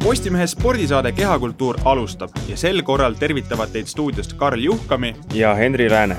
[0.00, 6.16] Postimehe spordisaade Kehakultuur alustab ja sel korral tervitavad teid stuudiost Karl Juhkami ja Henri Lääne.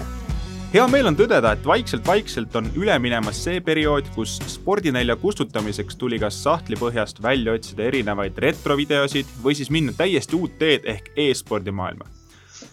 [0.73, 6.19] hea meel on tõdeda, et vaikselt-vaikselt on üle minemas see periood, kus spordinälja kustutamiseks tuli
[6.19, 12.05] kas sahtlipõhjast välja otsida erinevaid retrovideosid või siis minna täiesti uut teed ehk e-spordi maailma.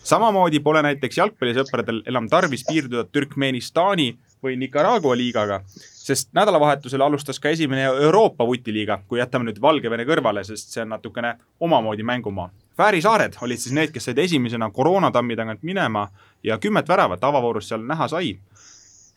[0.04, 5.63] samamoodi pole näiteks jalgpallisõpradel enam tarvis piirduda Türkmenistani või Nicaragua liigaga,
[6.09, 10.94] sest nädalavahetusel alustas ka esimene Euroopa vutiliiga, kui jätame nüüd Valgevene kõrvale, sest see on
[10.94, 12.49] natukene omamoodi mängumaa.
[12.79, 16.07] Fääri saared olid siis need, kes said esimesena koroonatammi tagant minema
[16.46, 18.39] ja kümmet väravat avavoorus seal näha sai.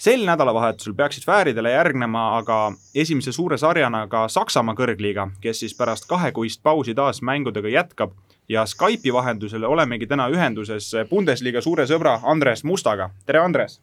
[0.01, 6.09] sel nädalavahetusel peaksid Fääridele järgnema aga esimese suure sarjana ka Saksamaa kõrgliiga, kes siis pärast
[6.09, 8.17] kahekuist pausi taas mängudega jätkab
[8.49, 13.09] ja Skype'i vahendusel olemegi täna ühenduses Bundesliga suure sõbra Andres Mustaga.
[13.25, 13.81] tere, Andres!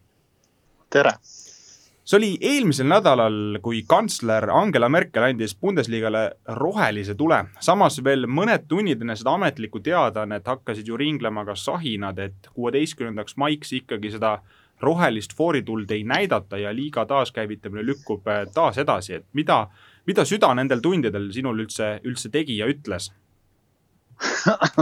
[0.90, 1.14] tere!
[2.08, 6.22] See oli eelmisel nädalal, kui kantsler Angela Merkel andis Bundesliga-le
[6.56, 7.42] rohelise tule.
[7.60, 13.36] samas veel mõned tunnid enne seda ametlikku teadaannet hakkasid ju ringlema ka sahinad, et kuueteistkümnendaks
[13.36, 14.38] maiks ikkagi seda
[14.80, 19.66] rohelist foorituld ei näidata ja liiga taaskäivitamine lükkub eh, taas edasi, et mida,
[20.06, 23.10] mida süda nendel tundidel sinul üldse, üldse tegi ja ütles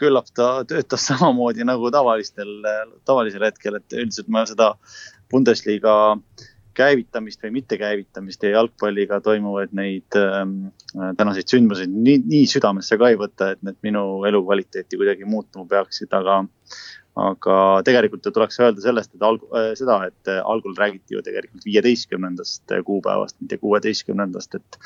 [0.00, 2.58] küllap ta töötas samamoodi nagu tavalistel,
[3.06, 4.74] tavalisel hetkel, et üldiselt ma seda
[5.30, 5.94] Bundesliga
[6.76, 10.42] käivitamist või mittekäivitamist ja jalgpalliga toimuvaid neid äh,
[11.18, 16.12] tänaseid sündmuseid nii, nii südamesse ka ei võta, et need minu elukvaliteeti kuidagi muutuma peaksid,
[16.16, 16.38] aga,
[17.26, 21.24] aga tegelikult ju tuleks öelda sellest, et alg, äh, seda, et äh, algul räägiti ju
[21.26, 24.80] tegelikult viieteistkümnendast kuupäevast, mitte kuueteistkümnendast, et,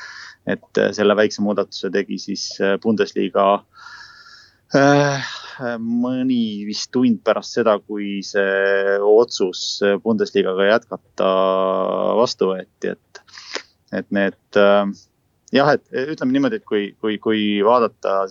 [0.57, 3.89] et äh, selle väikse muudatuse tegi siis äh, Bundesliga äh,
[4.71, 11.31] mõni vist tund pärast seda, kui see otsus Bundesligaga jätkata
[12.17, 13.21] vastu võeti, et,
[13.99, 14.59] et need
[15.51, 18.23] jah, et ütleme niimoodi, et kui, kui, kui vaadata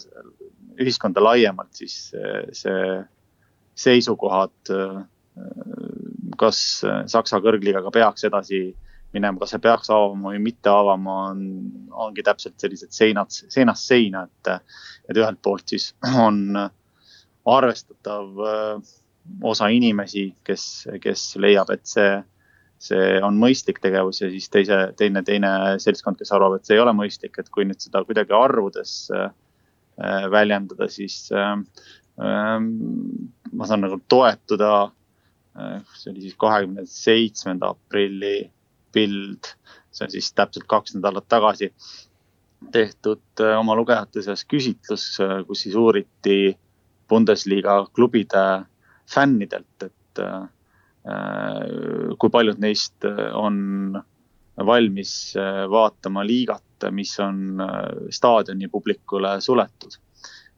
[0.80, 2.10] ühiskonda laiemalt, siis
[2.56, 2.84] see
[3.80, 4.72] seisukohad,
[6.40, 6.60] kas
[7.08, 8.70] Saksa kõrgliigaga peaks edasi
[9.14, 11.44] minema, kas see peaks avama või mitte avama, on,
[12.06, 14.74] ongi täpselt sellised seinad, seinast seina, et,
[15.10, 15.90] et ühelt poolt siis
[16.26, 16.42] on
[17.50, 18.92] arvestatav äh,
[19.42, 20.66] osa inimesi, kes,
[21.02, 22.12] kes leiab, et see,
[22.82, 26.84] see on mõistlik tegevus ja siis teise, teine, teine seltskond, kes arvab, et see ei
[26.84, 29.30] ole mõistlik, et kui nüüd seda kuidagi arvudes äh,
[30.30, 31.56] väljendada, siis äh,
[32.20, 34.90] ma saan nagu toetuda.
[35.98, 38.50] see oli siis kahekümne seitsmenda aprilli
[38.92, 39.52] pild,
[39.90, 41.72] see on siis täpselt kaks nädalat tagasi
[42.72, 45.04] tehtud oma lugejate seas küsitlus,
[45.48, 46.58] kus siis uuriti äh,
[47.10, 48.42] Bundesliga klubide
[49.10, 50.46] fännidelt, et äh,
[52.18, 53.98] kui paljud neist on
[54.66, 57.80] valmis äh, vaatama liigat, mis on äh,
[58.14, 59.98] staadioni publikule suletud.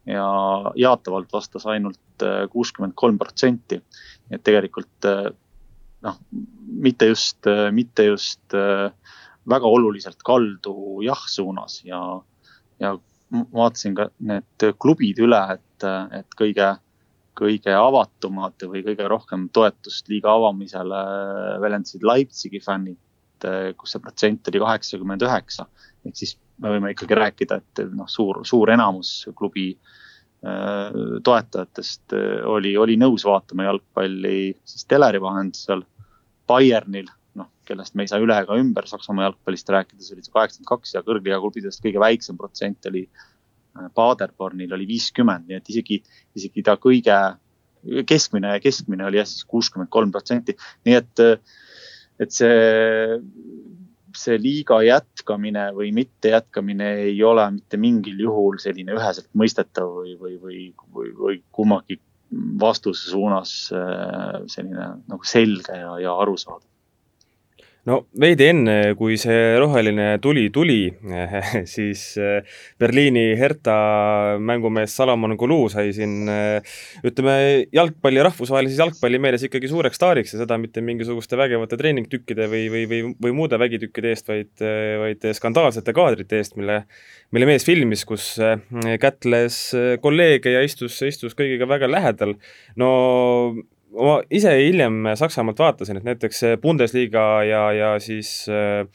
[0.07, 0.27] ja
[0.75, 3.79] jaatavalt vastas ainult kuuskümmend kolm protsenti.
[4.31, 5.09] et tegelikult
[6.03, 6.19] noh,
[6.83, 8.55] mitte just, mitte just
[9.49, 12.01] väga oluliselt kaldu jah suunas ja,
[12.83, 12.97] ja
[13.33, 15.87] vaatasin ka need klubid üle, et,
[16.19, 16.69] et kõige,
[17.39, 21.01] kõige avatumad või kõige rohkem toetust liiga avamisele
[21.63, 23.01] väljendasid Leipzigi fännid,
[23.79, 25.67] kus see protsent oli kaheksakümmend üheksa.
[26.07, 30.03] ehk siis me võime ikkagi rääkida, et noh, suur, suur enamus klubi äh,
[31.25, 32.15] toetajatest
[32.51, 35.85] oli, oli nõus vaatama jalgpalli siis teleri vahendusel.
[36.47, 37.11] Bayernil
[37.69, 41.05] kellest me ei saa üle ega ümber Saksamaa jalgpallist rääkides, oli see kaheksakümmend kaks ja
[41.07, 46.01] kõrgliiga klubidest kõige väiksem protsent oli äh, Paderbornil oli viiskümmend, nii et isegi,
[46.39, 47.19] isegi ta kõige
[48.09, 50.55] keskmine, keskmine oli jah siis kuuskümmend kolm protsenti,
[50.87, 51.25] nii et,
[52.23, 53.19] et see,
[54.19, 60.39] see liiga jätkamine või mittejätkamine ei ole mitte mingil juhul selline üheselt mõistetav või, või,
[60.43, 60.65] või,
[60.95, 61.99] või, või kummagi
[62.33, 66.72] vastuse suunas äh, selline nagu selge ja, ja arusaadav
[67.89, 70.87] no veidi enne, kui see roheline tuli tuli,
[71.75, 72.47] siis äh,
[72.79, 73.75] Berliini Hertha
[74.39, 76.77] mängumees Salomon Kulu sai siin äh,
[77.07, 77.35] ütleme,
[77.75, 83.03] jalgpalli, rahvusvahelises jalgpallimeeles ikkagi suureks staariks ja seda mitte mingisuguste vägevate treeningtükkide või, või, või,
[83.27, 86.85] või muude vägitükkide eest, vaid, äh, vaid skandaalsete kaadrite eest, mille,
[87.35, 88.37] mille mees filmis, kus
[89.03, 89.59] kätles
[90.03, 92.37] kolleege ja istus, istus kõigiga väga lähedal.
[92.79, 92.93] no
[93.93, 98.87] ma ise hiljem Saksamaalt vaatasin, et näiteks Bundesliga ja, ja siis äh,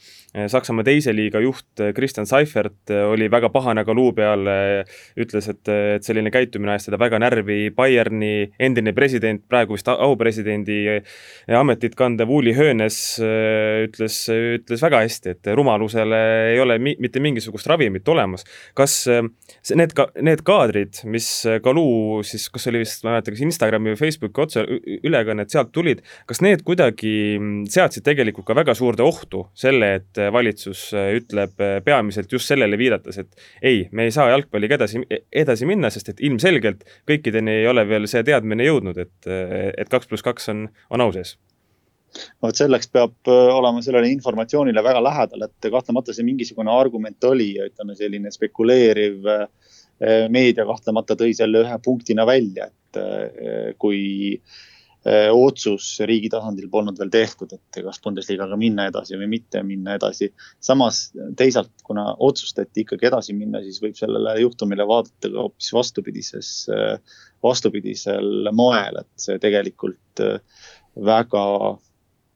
[0.50, 4.84] Saksamaa teise liiga juht Kristjan Seifert oli väga pahane Kaluu peale,
[5.18, 10.78] ütles, et, et selline käitumine ajas teda väga närvi, Bayerni endine president, praegu vist aupresidendi
[11.58, 16.20] ametit kandev Uli Hoeneß äh, ütles, ütles väga hästi, et rumalusele
[16.52, 18.44] ei ole mi mitte mingisugust ravimit olemas.
[18.74, 19.22] kas äh,
[19.78, 21.30] need ka, need kaadrid, mis
[21.64, 24.66] Kaluu siis, kas oli vist, ma ei mäleta, kas Instagrami või Facebooki otse
[25.08, 27.12] ülekannet sealt tulid, kas need kuidagi
[27.70, 33.44] seadsid tegelikult ka väga suurde ohtu selle, et valitsus ütleb peamiselt just sellele viidates, et
[33.62, 35.02] ei, me ei saa jalgpalliga edasi,
[35.32, 40.10] edasi minna, sest et ilmselgelt kõikideni ei ole veel see teadmine jõudnud, et, et kaks
[40.10, 41.36] pluss kaks on, on au sees.
[42.42, 47.50] Vot selleks peab äh, olema sellele informatsioonile väga lähedal, et kahtlemata see mingisugune argument oli
[47.58, 49.44] ja ütleme, selline spekuleeriv äh,
[50.32, 54.00] meedia kahtlemata tõi selle ühe punktina välja, et äh, kui
[54.40, 59.94] Äh, otsus riigi tasandil polnud veel tehtud, et kas Bundesligaga minna edasi või mitte minna
[59.94, 60.32] edasi.
[60.60, 66.50] samas teisalt, kuna otsustati ikkagi edasi minna, siis võib sellele juhtumile vaadata ka hoopis vastupidises,
[66.74, 66.98] äh,
[67.42, 70.40] vastupidisel moel, et see tegelikult äh,
[70.98, 71.46] väga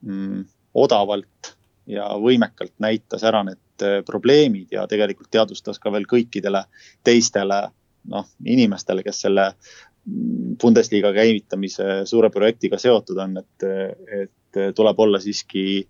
[0.06, 1.54] mm, odavalt
[1.90, 3.58] ja võimekalt näitas ära need
[4.06, 6.62] probleemid ja tegelikult teadvustas ka veel kõikidele
[7.02, 7.64] teistele
[8.10, 9.48] noh, inimestele, kes selle
[10.62, 13.66] Bundesliga käivitamise suure projektiga seotud on, et,
[14.22, 15.84] et tuleb olla siiski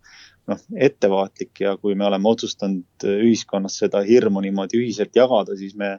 [0.50, 5.94] noh, ettevaatlik ja kui me oleme otsustanud ühiskonnas seda hirmu niimoodi ühiselt jagada, siis me,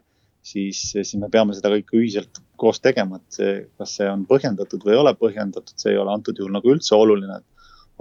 [0.46, 4.86] siis, siis me peame seda kõike ühiselt koos tegema, et see, kas see on põhjendatud
[4.86, 7.42] või ei ole põhjendatud, see ei ole antud juhul nagu üldse oluline.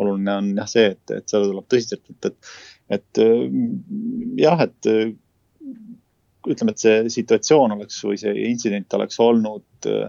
[0.03, 2.55] oluline on jah see, et, et seda tuleb tõsiselt võtta, et,
[2.99, 3.25] et
[4.45, 4.93] jah, et
[6.49, 10.09] ütleme, et see situatsioon oleks või see intsident oleks olnud äh,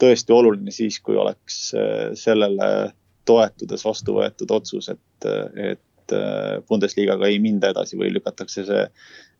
[0.00, 2.90] tõesti oluline siis, kui oleks äh, sellele
[3.28, 8.86] toetudes vastu võetud otsus, et, et äh, Bundesligaga ei minda edasi või lükatakse see,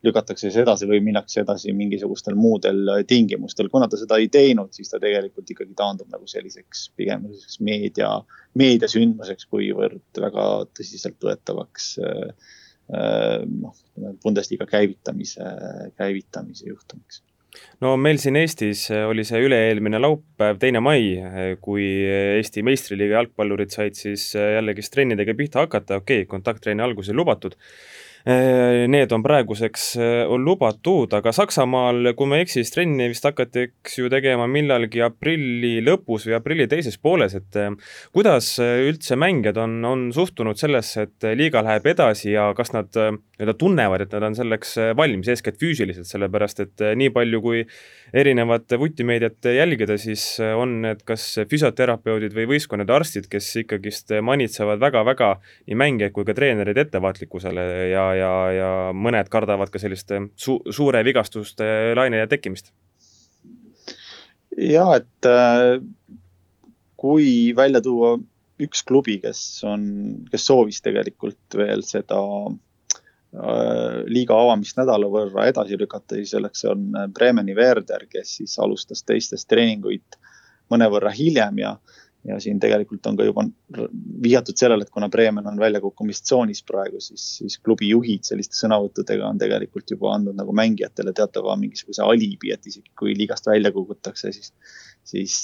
[0.07, 3.69] lükatakse see edasi või minnakse edasi mingisugustel muudel tingimustel.
[3.73, 8.13] kuna ta seda ei teinud, siis ta tegelikult ikkagi taandub nagu selliseks pigem selliseks meedia,
[8.61, 10.47] meediasündmuseks, kuivõrd väga
[10.79, 12.33] tõsiseltvõetavaks Äh,
[12.91, 13.75] noh,
[14.23, 15.45] Bundesliga käivitamise,
[15.99, 17.23] käivitamise juhtumiks.
[17.83, 21.17] No meil siin Eestis oli see üle-eelmine laupäev, teine mai,
[21.63, 27.57] kui Eesti meistriliiga jalgpallurid said siis jällegist trennidega pihta hakata, okei okay,, kontakttrenni alguses lubatud.
[27.59, 33.09] Äh, need on praeguseks äh, on lubatud, aga Saksamaal, kui ma ei eksi, siis trenni
[33.09, 37.71] vist hakati, eks ju, tegema millalgi aprilli lõpus või aprilli teises pooles, et äh,
[38.13, 43.57] kuidas üldse mängijad on, on suhtunud sellesse, et liiga läheb edasi ja kas nad nii-öelda
[43.61, 47.65] tunnevad, et nad on selleks valmis, eeskätt füüsiliselt, sellepärast et nii palju, kui
[48.15, 50.25] erinevat vutimeediat jälgida, siis
[50.57, 55.33] on need kas füsioterapeudid või võistkonnade arstid, kes ikkagist manitsevad väga-väga
[55.69, 61.05] nii mängijaid kui ka treenereid ettevaatlikkusele ja ja, ja mõned kardavad ka selliste su suure
[61.07, 62.73] vigastuste laine tekkimist.
[64.57, 65.79] ja et äh,
[67.01, 68.17] kui välja tuua
[68.61, 69.85] üks klubi, kes on,
[70.33, 72.59] kes soovis tegelikult veel seda äh,
[74.11, 79.47] liiga avamist nädala võrra edasi lükata, siis selleks on Bremeni Werder, kes siis alustas teistest
[79.51, 80.19] treeninguid
[80.71, 81.77] mõnevõrra hiljem ja
[82.25, 83.47] ja siin tegelikult on ka juba
[84.23, 89.41] vihjatud sellele, et kuna Bremen on väljakukkumistsoonis praegu, siis, siis klubi juhid selliste sõnavõttudega on
[89.41, 94.53] tegelikult juba andnud nagu mängijatele teatava mingisuguse alibi, et isegi kui liigast välja kukutakse, siis,
[95.15, 95.39] siis,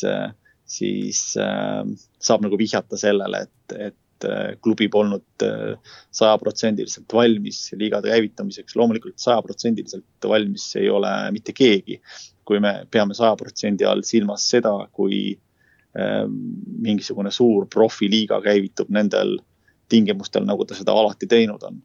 [0.76, 1.80] siis äh,
[2.20, 5.76] saab nagu vihjata sellele, et, et äh, klubi polnud äh,
[6.10, 8.76] sajaprotsendiliselt valmis liigade käivitamiseks.
[8.76, 12.00] loomulikult sajaprotsendiliselt valmis ei ole mitte keegi,
[12.44, 15.36] kui me peame saja protsendi all silmas seda, kui
[15.96, 16.32] Ehm,
[16.84, 19.38] mingisugune suur profiliiga käivitub nendel
[19.88, 21.82] tingimustel, nagu ta seda alati teinud on.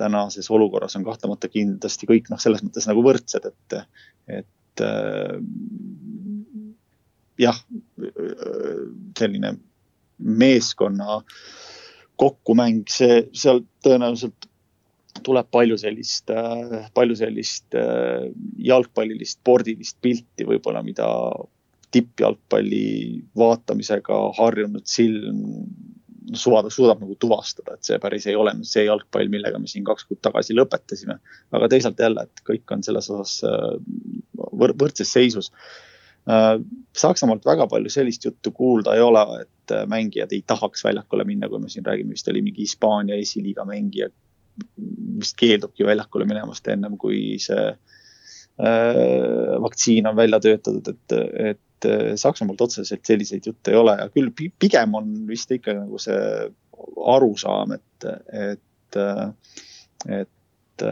[0.00, 3.74] tänases olukorras on kahtlemata kindlasti kõik noh, selles mõttes nagu võrdsed, et,
[4.32, 5.34] et äh,
[7.42, 7.58] jah,
[9.18, 9.50] selline
[10.16, 11.18] meeskonna
[12.20, 14.48] kokkumäng, see seal tõenäoliselt
[15.26, 16.30] tuleb palju sellist,
[16.94, 17.74] palju sellist
[18.70, 21.08] jalgpallilist, spordilist pilti võib-olla, mida
[21.90, 22.84] tippjalgpalli
[23.36, 25.40] vaatamisega harjunud silm
[26.34, 30.06] suudab, suudab nagu tuvastada, et see päris ei ole see jalgpall, millega me siin kaks
[30.08, 31.18] kuud tagasi lõpetasime.
[31.52, 33.72] aga teisalt jälle, et kõik on selles osas äh,
[34.62, 35.50] võr võrdses seisus.
[36.30, 36.60] Äh,
[36.96, 41.48] Saksamaalt väga palju sellist juttu kuulda ei ole, et äh, mängijad ei tahaks väljakule minna,
[41.48, 44.10] kui me siin räägime, vist oli mingi Hispaania esiliiga mängija,
[45.20, 47.70] vist keeldubki väljakule minemast ennem kui see
[48.60, 51.14] vaktsiin on välja töötatud, et,
[51.54, 51.86] et
[52.20, 53.94] Saksamaalt otseselt selliseid jutte ei ole.
[53.96, 56.18] Ja küll pigem on vist ikka nagu see
[57.14, 58.98] arusaam, et, et,
[60.18, 60.84] et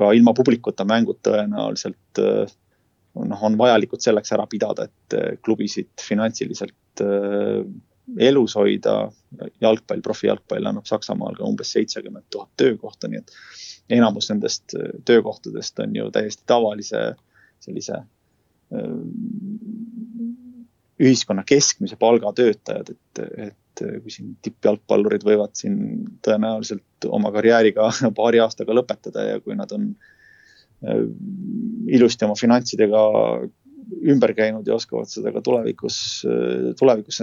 [0.00, 2.24] ka ilma publikuta mängud tõenäoliselt
[3.14, 7.04] noh, on vajalikud selleks ära pidada, et klubisid finantsiliselt
[8.18, 9.12] elus hoida.
[9.60, 13.32] jalgpall, profijalgpall annab Saksamaal ka umbes seitsekümmend tuhat töökohta, nii et
[13.96, 17.00] enamus nendest äh, töökohtadest on ju täiesti tavalise
[17.64, 18.94] sellise äh,
[21.00, 25.78] ühiskonna keskmise palga töötajad, et, et kui siin tippjalgpallurid võivad siin
[26.22, 30.13] tõenäoliselt oma karjääriga paari aastaga lõpetada ja kui nad on äh,
[31.94, 33.02] ilusti oma finantsidega
[34.10, 35.96] ümber käinud ja oskavad seda ka tulevikus,
[36.78, 37.20] tulevikus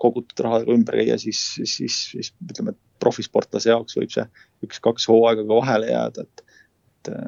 [0.00, 4.26] kogutud rahaga ümber käia, siis, siis, siis ütleme, et profisportlase jaoks võib see
[4.66, 6.44] üks-kaks hooaega ka vahele jääda, et,
[7.10, 7.20] et,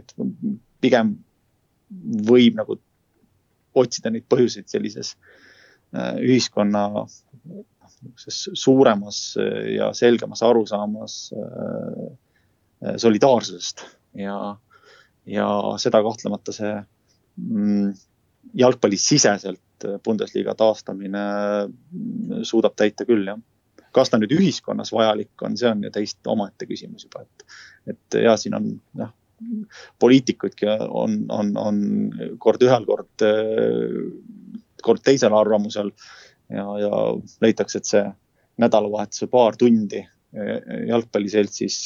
[0.00, 0.14] et
[0.84, 1.14] pigem
[2.28, 2.78] võib nagu
[3.74, 5.14] otsida neid põhjuseid sellises
[5.96, 6.84] äh, ühiskonna
[8.28, 9.18] suuremas
[9.74, 13.86] ja selgemas arusaamas äh, solidaarsusest.
[14.18, 14.56] Ja,
[15.26, 15.46] ja
[15.80, 16.74] seda kahtlemata see
[17.40, 17.94] Mm,
[18.54, 19.60] jalgpallisiseselt
[20.04, 21.22] Bundesliga taastamine
[21.66, 23.40] mm, suudab täita küll, jah.
[23.94, 27.44] kas ta nüüd ühiskonnas vajalik on, see on ju täiesti omaette küsimus juba, et,
[27.90, 28.68] et ja siin on
[29.00, 29.10] noh,
[30.02, 31.80] poliitikuidki on, on, on
[32.42, 33.26] kord ühel, kord,
[34.82, 35.90] kord teisel arvamusel
[36.54, 37.02] ja, ja
[37.42, 38.04] leitakse, et see
[38.62, 40.04] nädalavahetuse paar tundi
[40.88, 41.80] jalgpalliseltsis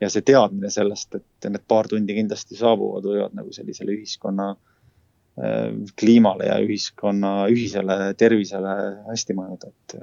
[0.00, 5.72] ja see teadmine sellest, et need paar tundi kindlasti saabuvad, võivad nagu sellisele ühiskonna äh,
[5.98, 8.76] kliimale ja ühiskonna ühisele tervisele
[9.08, 9.98] hästi mõjuda, et,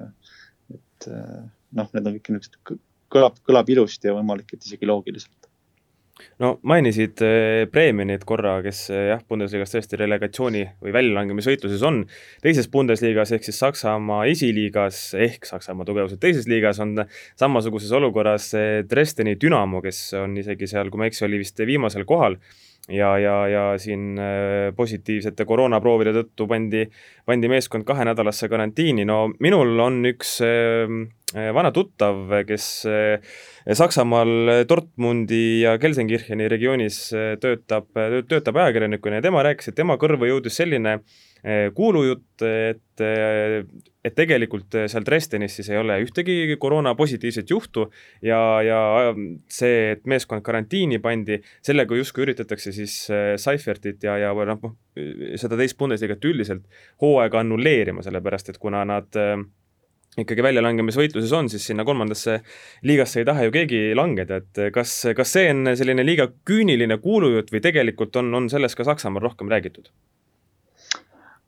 [0.76, 1.40] et äh,
[1.80, 2.84] noh, need on kõik niisugused,
[3.16, 5.45] kõlab, kõlab ilusti ja võimalik, et isegi loogiliselt
[6.42, 7.22] no mainisid
[7.72, 12.04] Bremenit korra, kes äh, jah, Bundesliga-s tõesti relegatsiooni või väljalangemisvõitluses on,
[12.44, 16.98] teises Bundesliga-s ehk siis Saksamaa esiliigas ehk Saksamaa tugevused teises liigas on
[17.40, 21.60] samasuguses olukorras äh, Dresdeni Dünamo, kes on isegi seal, kui ma ei eksi, oli vist
[21.66, 22.40] viimasel kohal.
[22.86, 24.20] Ja, ja, ja siin
[24.78, 26.84] positiivsete koroonaproovide tõttu pandi,
[27.26, 30.36] pandi meeskond kahenädalasse karantiini, no minul on üks
[31.34, 32.66] vana tuttav, kes
[33.74, 37.00] Saksamaal Dortmundi ja Gelsenkircheni regioonis
[37.42, 37.90] töötab,
[38.30, 41.00] töötab ajakirjanikuna ja tema rääkis, et tema kõrvu jõudis selline
[41.78, 47.88] kuulujutt, et, et tegelikult seal Dresdenis siis ei ole ühtegi koroona positiivset juhtu
[48.26, 48.80] ja, ja
[49.50, 52.96] see, et meeskond karantiini pandi, sellega justkui üritatakse siis
[53.42, 54.74] Seifertit ja, ja noh,
[55.42, 56.66] seda teist Bundesliga't üldiselt
[57.02, 59.38] hooaega annulleerima, sellepärast et kuna nad äh,
[60.22, 62.40] ikkagi väljalangemisvõitluses on, siis sinna kolmandasse
[62.88, 67.52] liigasse ei taha ju keegi langeda, et kas, kas see on selline liiga küüniline kuulujutt
[67.52, 69.92] või tegelikult on, on sellest ka Saksamaal rohkem räägitud?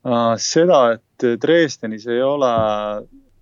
[0.08, 2.52] Äh, seda, et Dresdenis ei ole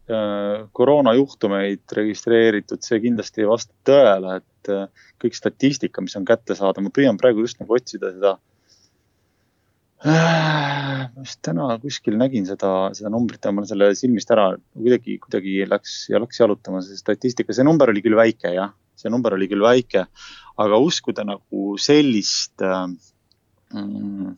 [0.09, 6.85] äh, koroonajuhtumeid registreeritud, see kindlasti ei vasta tõele, et äh, kõik statistika, mis on kättesaadav,
[6.85, 8.37] ma püüan praegu just nagu otsida seda
[10.05, 15.57] ma just täna kuskil nägin seda, seda numbrit ja mul selle silmist ära kuidagi, kuidagi
[15.69, 19.49] läks ja läks jalutama see statistika, see number oli küll väike jah, see number oli
[19.49, 20.05] küll väike,
[20.61, 24.35] aga uskuda nagu sellist mm,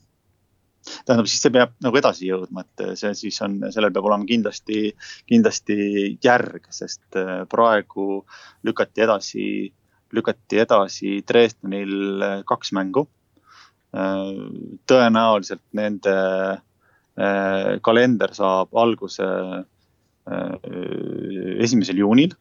[1.04, 4.94] tähendab, siis see peab nagu edasi jõudma, et see siis on, sellel peab olema kindlasti,
[5.28, 5.78] kindlasti
[6.24, 8.24] järg, sest äh, praegu
[8.64, 9.50] lükati edasi,
[10.16, 13.10] lükati edasi Dresdenil kaks mängu
[13.94, 16.16] tõenäoliselt nende
[17.18, 19.28] äh, kalender saab alguse
[20.28, 20.56] äh,
[21.64, 22.36] esimesel juunil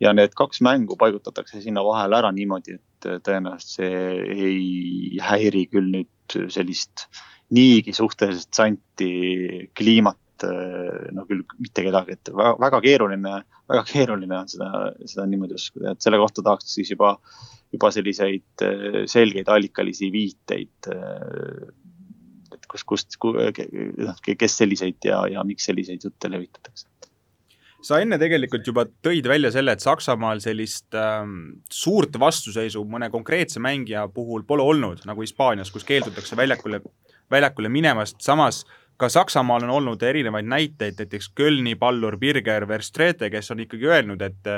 [0.00, 4.00] ja need kaks mängu paigutatakse sinna vahele ära niimoodi, et tõenäoliselt see
[4.48, 7.06] ei häiri küll nüüd sellist
[7.54, 9.12] niigi suhteliselt santi
[9.76, 10.18] kliimat
[10.48, 13.38] äh, no küll mitte kedagi, et väga, väga keeruline,
[13.70, 17.40] väga keeruline on seda, seda niimoodi uskuda, et selle kohta tahaks siis juba äh,
[17.74, 20.90] juba selliseid äh, selgeid allikalisi viiteid.
[20.90, 21.68] Äh,
[22.54, 26.88] et kus, kust, noh, kes selliseid ja, ja miks selliseid jutte levitatakse
[27.80, 33.62] sa enne tegelikult juba tõid välja selle, et Saksamaal sellist ähm, suurt vastuseisu mõne konkreetse
[33.64, 36.82] mängija puhul pole olnud, nagu Hispaanias, kus keeldutakse väljakule,
[37.32, 38.66] väljakule minemast, samas
[39.00, 44.20] ka Saksamaal on olnud erinevaid näiteid, näiteks Kölni pallur Birger Verstrete, kes on ikkagi öelnud,
[44.22, 44.50] et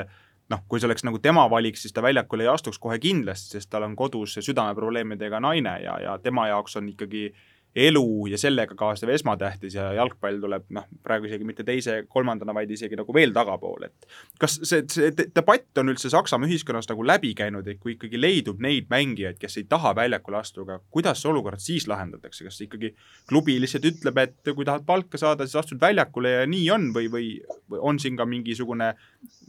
[0.51, 3.71] noh, kui see oleks nagu tema valik, siis ta väljakule ei astuks kohe kindlasti, sest
[3.71, 7.29] tal on kodus südameprobleemidega naine ja, ja tema jaoks on ikkagi
[7.75, 12.71] elu ja sellega kaasnev esmatähtis ja jalgpall tuleb noh, praegu isegi mitte teise, kolmandana, vaid
[12.71, 14.07] isegi nagu veel tagapool, et
[14.41, 18.61] kas see, see debatt on üldse Saksamaa ühiskonnas nagu läbi käinud, et kui ikkagi leidub
[18.61, 22.93] neid mängijaid, kes ei taha väljakule astuda, kuidas see olukord siis lahendatakse, kas ikkagi
[23.29, 27.09] klubi lihtsalt ütleb, et kui tahad palka saada, siis astud väljakule ja nii on või,
[27.13, 27.29] või,
[27.73, 28.93] või on siin ka mingisugune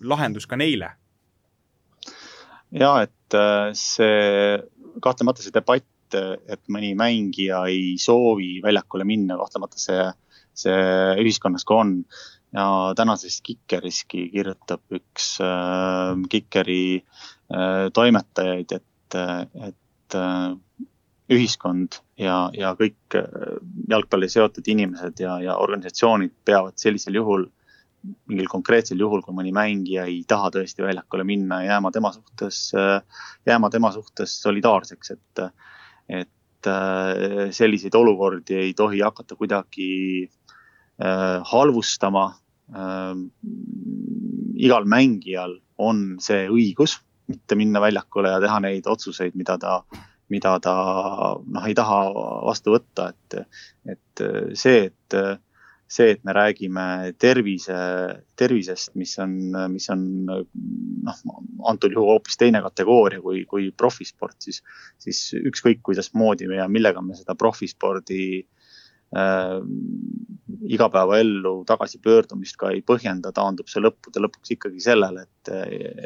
[0.00, 0.94] lahendus ka neile?
[2.74, 4.56] ja et äh, see
[5.04, 10.06] kahtlemata see debatt et, et mõni mängija ei soovi väljakule minna, kahtlemata see,
[10.64, 10.80] see
[11.22, 11.98] ühiskonnas ka on.
[12.54, 20.54] ja tänases Kikeriski kirjutab üks äh, Kikeri äh, toimetajaid, et, et äh,
[21.34, 23.58] ühiskond ja, ja kõik äh,
[23.90, 27.48] jalgpalli seotud inimesed ja, ja organisatsioonid peavad sellisel juhul
[28.28, 33.00] mingil konkreetsel juhul, kui mõni mängija ei taha tõesti väljakule minna, jääma tema suhtes, äh,
[33.48, 35.44] jääma tema suhtes solidaarseks, et
[36.08, 39.90] et äh, selliseid olukordi ei tohi hakata kuidagi
[40.24, 42.32] äh, halvustama.
[42.74, 43.28] Ähm,
[44.56, 49.78] igal mängijal on see õigus mitte minna väljakule ja teha neid otsuseid, mida ta,
[50.32, 50.74] mida ta
[51.40, 51.98] noh, ei taha
[52.44, 53.58] vastu võtta, et,
[53.88, 54.24] et
[54.60, 55.16] see, et
[55.90, 57.76] see, et me räägime tervise,
[58.36, 59.34] tervisest, mis on,
[59.72, 61.20] mis on noh,
[61.70, 64.62] antud juhul hoopis teine kategooria kui, kui profisport, siis,
[65.02, 69.60] siis ükskõik kuidasmoodi ja millega me seda profispordi äh,
[70.64, 75.54] igapäevaellu tagasipöördumist ka ei põhjenda, taandub see lõppude lõpuks ikkagi sellele, et,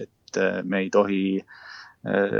[0.04, 2.38] et me ei tohi äh,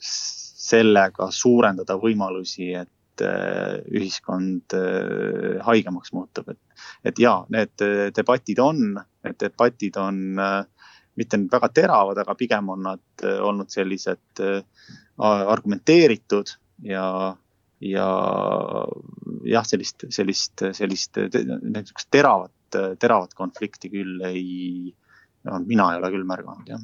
[0.00, 2.90] sellega suurendada võimalusi, et
[3.20, 6.58] et äh, ühiskond äh, haigemaks muutub, et,
[7.04, 10.38] et ja need äh, debatid on, need debatid on
[11.20, 14.40] mitte nüüd väga teravad, aga pigem on nad olnud sellised
[15.20, 16.52] argumenteeritud
[16.86, 17.34] ja,
[17.84, 18.06] ja
[19.50, 24.94] jah, sellist, sellist, sellist niisugust teravat, teravat konflikti küll ei,
[25.66, 26.80] mina ei ole küll märganud, jah.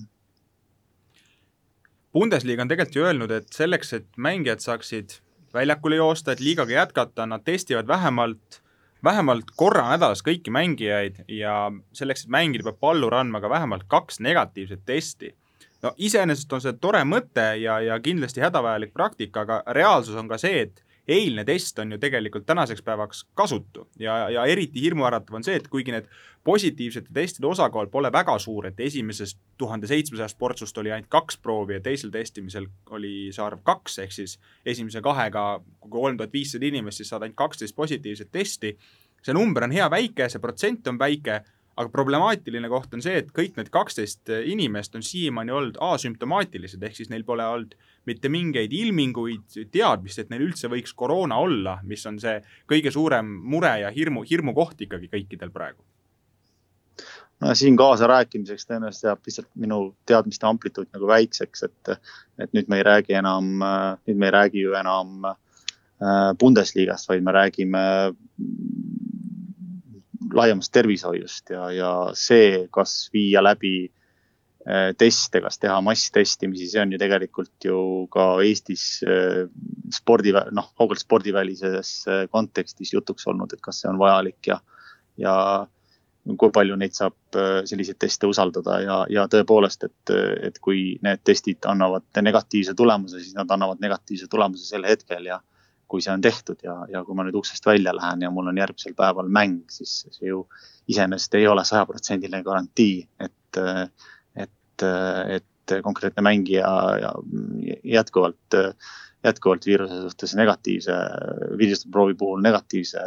[2.17, 5.21] Bundesliga on tegelikult ju öelnud, et selleks, et mängijad saaksid
[5.57, 8.61] väljakule joosta, et liigaga jätkata, nad testivad vähemalt,
[9.05, 11.57] vähemalt korra nädalas kõiki mängijaid ja
[11.97, 15.35] selleks, et mängida, peab pallur andma ka vähemalt kaks negatiivset testi.
[15.83, 20.39] no iseenesest on see tore mõte ja, ja kindlasti hädavajalik praktika, aga reaalsus on ka
[20.41, 25.45] see, et eilne test on ju tegelikult tänaseks päevaks kasutu ja, ja eriti hirmuäratav on
[25.47, 26.09] see, et kuigi need
[26.45, 31.79] positiivsete testide osakaal pole väga suur, et esimesest tuhande seitsmesajast portsust oli ainult kaks proovi
[31.79, 35.47] ja teisel testimisel oli see arv kaks, ehk siis esimese kahega,
[35.81, 38.77] kui kolm tuhat viissada inimest, siis saad ainult kaksteist positiivset testi.
[39.27, 41.41] see number on hea väike, see protsent on väike
[41.77, 46.97] aga problemaatiline koht on see, et kõik need kaksteist inimest on siiamaani olnud asümptomaatilised, ehk
[46.97, 47.75] siis neil pole olnud
[48.09, 52.39] mitte mingeid ilminguid, teadmist, et neil üldse võiks koroona olla, mis on see
[52.71, 55.85] kõige suurem mure ja hirmu, hirmukoht ikkagi kõikidel praegu.
[57.45, 61.91] No siin kaasarääkimiseks tõenäoliselt jääb lihtsalt minu teadmiste amplituud nagu väikseks, et,
[62.41, 67.27] et nüüd me ei räägi enam, nüüd me ei räägi ju enam äh, Bundesliga-st, vaid
[67.27, 67.83] me räägime
[70.37, 76.93] laiemast tervishoiust ja, ja see, kas viia läbi äh, teste, kas teha masstestimisi, see on
[76.95, 77.79] ju tegelikult ju
[78.13, 79.47] ka Eestis äh,
[79.95, 84.61] spordi, noh, kaugelt spordivälises äh, kontekstis jutuks olnud, et kas see on vajalik ja,
[85.21, 85.35] ja
[86.27, 87.37] kui palju neid saab
[87.71, 90.15] selliseid teste usaldada ja, ja tõepoolest, et,
[90.49, 95.39] et kui need testid annavad negatiivse tulemuse, siis nad annavad negatiivse tulemuse sel hetkel ja
[95.89, 98.59] kui see on tehtud ja, ja kui ma nüüd uksest välja lähen ja mul on
[98.59, 100.43] järgmisel päeval mäng, siis see ju
[100.91, 103.61] iseenesest ei ole sajaprotsendiline garantii, et,
[104.45, 106.69] et, et konkreetne mängija
[107.85, 108.59] jätkuvalt,
[109.27, 110.99] jätkuvalt viiruse suhtes negatiivse,
[111.59, 113.03] viiruseproovi puhul negatiivse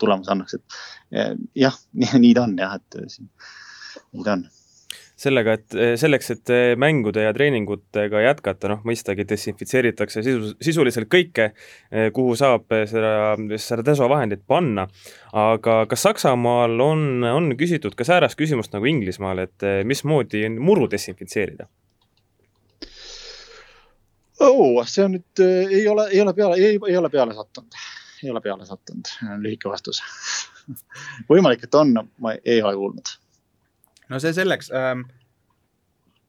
[0.00, 1.76] tulemuse annaks, et jah,
[2.24, 3.00] nii ta on jah, et
[4.12, 4.46] nii ta on
[5.16, 11.08] sellega, et eh, selleks, et eh, mängude ja treeningutega jätkata, noh mõistagi desinfitseeritakse sisu, sisuliselt
[11.12, 11.50] kõike,
[11.90, 14.86] eh, kuhu saab seda, seda desovahendit panna,
[15.32, 21.68] aga kas Saksamaal on, on küsitud ka säärast küsimust nagu Inglismaal, et mismoodi muru desinfitseerida?
[24.44, 25.40] oh, see on nüüd,
[25.72, 27.78] ei ole, ei ole peale, ei ole peale sattunud,
[28.22, 29.08] ei ole peale sattunud,
[29.40, 30.02] lühike vastus.
[31.30, 33.16] Võimalik, et on, ma ei ole kuulnud
[34.08, 35.06] no see selleks ähm,.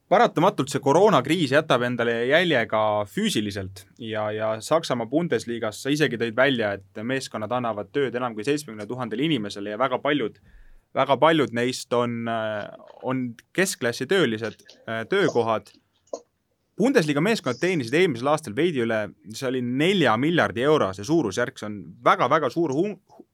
[0.07, 6.37] paratamatult see koroonakriis jätab endale jälje ka füüsiliselt ja, ja Saksamaa Bundesliga's sa isegi tõid
[6.37, 10.39] välja, et meeskonnad annavad tööd enam kui seitsmekümne tuhandele inimesele ja väga paljud,
[10.95, 12.23] väga paljud neist on,
[13.03, 15.73] on keskklassi töölised, äh, töökohad
[16.77, 18.99] Bundesliga meeskonnad teenisid eelmisel aastal veidi üle,
[19.33, 22.73] see oli nelja miljardi euro, see suurusjärk, see on väga-väga suur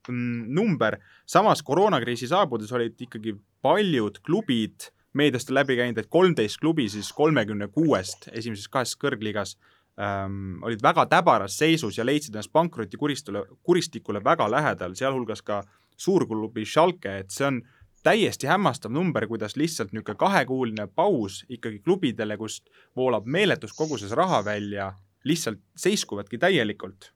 [0.08, 0.98] number.
[1.26, 7.68] samas koroonakriisi saabudes olid ikkagi paljud klubid meediast läbi käinud, et kolmteist klubi siis kolmekümne
[7.68, 9.58] kuuest esimeses kahes kõrgliigas
[10.00, 15.62] ähm, olid väga täbaras seisus ja leidsid ennast pankroti kuristule, kuristikule väga lähedal, sealhulgas ka
[15.98, 17.62] suurklubi Schalke, et see on
[18.04, 24.44] täiesti hämmastav number, kuidas lihtsalt niisugune kahekuuline paus ikkagi klubidele, kust voolab meeletus koguses raha
[24.46, 27.12] välja, lihtsalt seiskuvadki täielikult.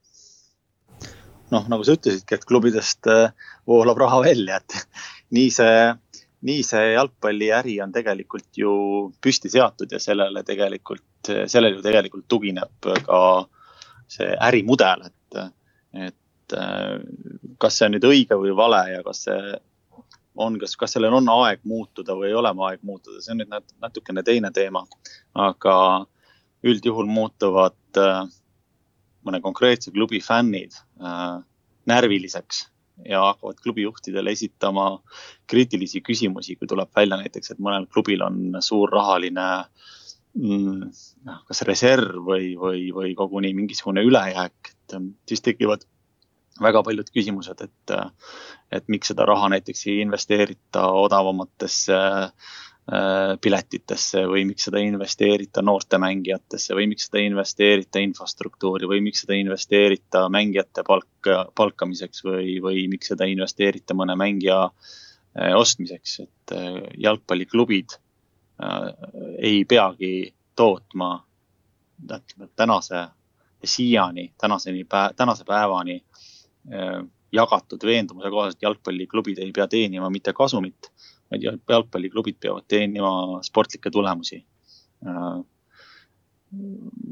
[1.50, 3.32] noh, nagu sa ütlesidki, et klubidest äh,
[3.66, 4.74] voolab raha välja, et
[5.36, 5.78] nii see
[6.48, 8.72] nii see jalgpalliäri on tegelikult ju
[9.24, 13.22] püsti seatud ja sellele tegelikult, sellele ju tegelikult tugineb ka
[14.08, 15.40] see ärimudel, et,
[16.06, 16.56] et
[17.58, 19.56] kas see on nüüd õige või vale ja kas see
[20.38, 23.74] on, kas, kas sellel on aeg muutuda või ei ole aeg muutuda, see on nüüd
[23.82, 24.84] natukene teine teema.
[25.34, 25.74] aga
[26.66, 28.00] üldjuhul muutuvad
[29.26, 30.74] mõne konkreetse klubi fännid
[31.88, 32.66] närviliseks
[33.06, 34.88] ja hakkavad klubijuhtidele esitama
[35.46, 39.46] kriitilisi küsimusi, kui tuleb välja näiteks, et mõnel klubil on suur rahaline
[40.34, 40.88] mm,
[41.48, 45.86] kas reserv või, või, või koguni mingisugune ülejääk, et ähm, siis tekivad
[46.62, 47.92] väga paljud küsimused, et,
[48.72, 55.62] et miks seda raha näiteks ei investeerita odavamatesse äh, piletitesse või miks seda ei investeerita
[55.62, 61.32] noorte mängijatesse või miks seda ei investeerita infrastruktuuri või miks seda ei investeerita mängijate palk,
[61.54, 67.98] palkamiseks või, või miks seda ei investeerita mõne mängija äh, ostmiseks, et äh, jalgpalliklubid
[69.38, 71.12] ei peagi tootma
[72.56, 73.08] tänase,
[73.64, 76.04] siiani, tänaseni, tänase päevani
[77.32, 80.90] jagatud veendumuse kohaselt jalgpalliklubid ei pea teenima mitte kasumit
[81.30, 84.40] vaid jalgpalliklubid peavad teenima sportlikke tulemusi
[85.06, 85.38] äh,.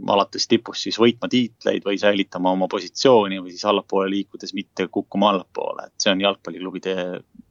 [0.08, 5.34] alates tipust siis võitma tiitleid või säilitama oma positsiooni või siis allapoole liikudes mitte kukkuma
[5.34, 6.94] allapoole, et see on jalgpalliklubide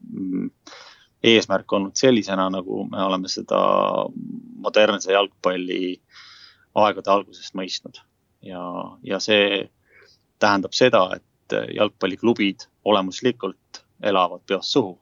[0.10, 0.50] mm,
[1.30, 3.60] eesmärk olnud sellisena, nagu me oleme seda
[4.66, 5.94] modernse jalgpalli
[6.82, 8.02] aegade algusest mõistnud.
[8.42, 8.64] ja,
[9.04, 9.70] ja see
[10.42, 11.06] tähendab seda,
[11.46, 14.96] et jalgpalliklubid olemuslikult elavad peost suhu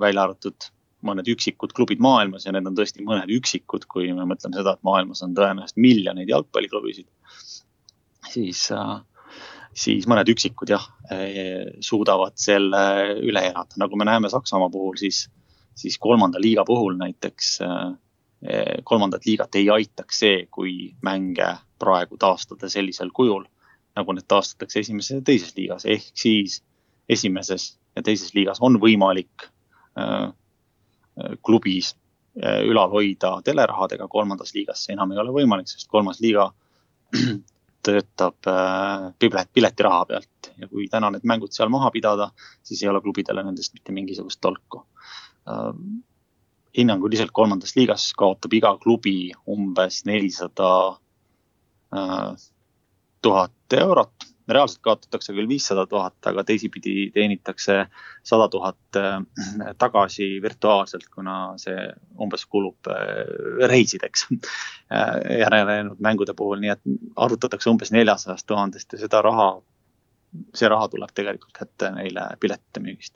[0.00, 0.70] välja arvatud
[1.04, 4.84] mõned üksikud klubid maailmas ja need on tõesti mõned üksikud, kui me mõtleme seda, et
[4.84, 7.06] maailmas on tõenäoliselt miljoneid jalgpalliklubisid.
[8.30, 9.00] siis, äh,
[9.74, 10.84] siis mõned üksikud jah,
[11.80, 12.82] suudavad selle
[13.20, 15.28] üle elada, nagu me näeme Saksamaa puhul, siis,
[15.74, 17.58] siis kolmanda liiga puhul näiteks
[18.84, 23.44] kolmandat liigat ei aitaks see, kui mänge praegu taastada sellisel kujul,
[24.00, 26.60] nagu need taastatakse esimeses ja teises liigas, ehk siis
[27.10, 29.46] esimeses ja teises liigas on võimalik
[29.98, 31.94] äh, äh, klubis
[32.42, 34.84] äh, ülal hoida telerahadega, kolmandas liigas.
[34.86, 36.50] See enam ei ole võimalik, sest kolmas liiga
[37.86, 38.36] töötab
[39.18, 40.52] pilet, piletiraha pealt.
[40.60, 42.28] Ja kui täna need mängud seal maha pidada,
[42.66, 44.84] siis ei ole klubidele nendest mitte mingisugust tolku.
[46.76, 50.68] hinnanguliselt kolmandas liigas kaotab iga klubi umbes nelisada
[53.22, 54.12] tuhat eurot.
[54.50, 57.84] Reaalselt kaotatakse küll viissada tuhat, aga teisipidi teenitakse
[58.26, 59.20] sada tuhat äh,
[59.78, 61.84] tagasi virtuaalselt, kuna see
[62.18, 63.12] umbes kulub äh,
[63.70, 66.82] reisideks äh, järelejäänud mängude puhul, nii et
[67.14, 69.48] arvutatakse umbes neljasajast tuhandest ja seda raha,
[70.54, 73.14] see raha tuleb tegelikult kätte neile piletite müügist.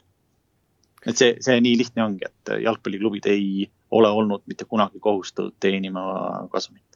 [1.05, 6.07] et see, see nii lihtne ongi, et jalgpalliklubid ei ole olnud mitte kunagi kohustatud teenima
[6.51, 6.94] kasumit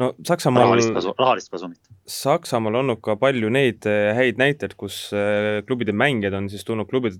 [0.00, 1.80] no Saksamaal rahalist kasu, rahalist kasumit.
[2.08, 6.88] Saksamaal olnud ka palju neid eh, häid näiteid, kus eh, klubide mängijad on siis tulnud
[6.90, 7.18] klubid,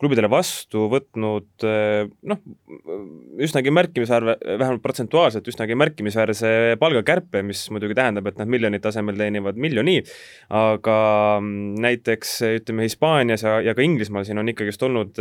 [0.00, 2.40] klubidele vastu, võtnud eh, noh,
[3.44, 9.60] üsnagi märkimisväärne, vähemalt protsentuaalselt üsnagi märkimisväärse palgakärpe, mis muidugi tähendab, et nad miljonite asemel teenivad
[9.60, 10.00] miljoni,
[10.54, 10.98] aga
[11.40, 15.20] mm, näiteks ütleme, Hispaanias ja, ja ka Inglismaal siin on ikkagist olnud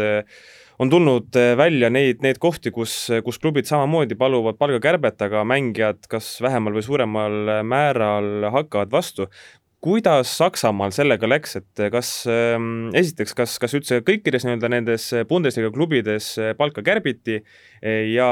[0.81, 6.07] on tulnud eh, välja neid, neid kohti, kus, kus klubid samamoodi paluvad palgakärbet, aga mängijad
[6.11, 9.29] kas vähemal või suuremal määral hakkavad vastu
[9.83, 15.73] kuidas Saksamaal sellega läks, et kas ähm, esiteks, kas, kas üldse kõikides nii-öelda nendes Bundesliga
[15.75, 17.41] klubides palka kärbiti
[18.13, 18.29] ja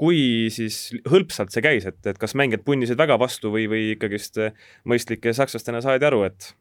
[0.00, 0.80] kui siis
[1.12, 4.40] hõlpsalt see käis, et, et kas mängijad punnisid väga vastu või, või ikkagist
[4.88, 6.54] mõistlike sakslastena saadi aru, et,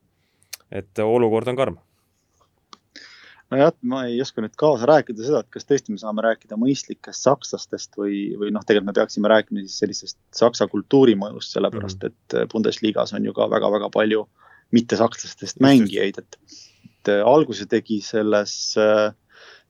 [0.84, 1.80] et olukord on karm?
[3.54, 7.28] Nojah, ma ei oska nüüd kaasa rääkida seda, et kas tõesti me saame rääkida mõistlikest
[7.28, 12.10] sakslastest või, või noh, tegelikult me peaksime rääkima siis sellisest saksa kultuuri mõjust, sellepärast mm
[12.12, 12.42] -hmm.
[12.44, 14.28] et Bundesliga-s on ju ka väga-väga palju
[14.76, 16.40] mittesakslastest mängijaid, et,
[16.90, 18.76] et alguse tegi selles,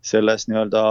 [0.02, 0.84] selles nii-öelda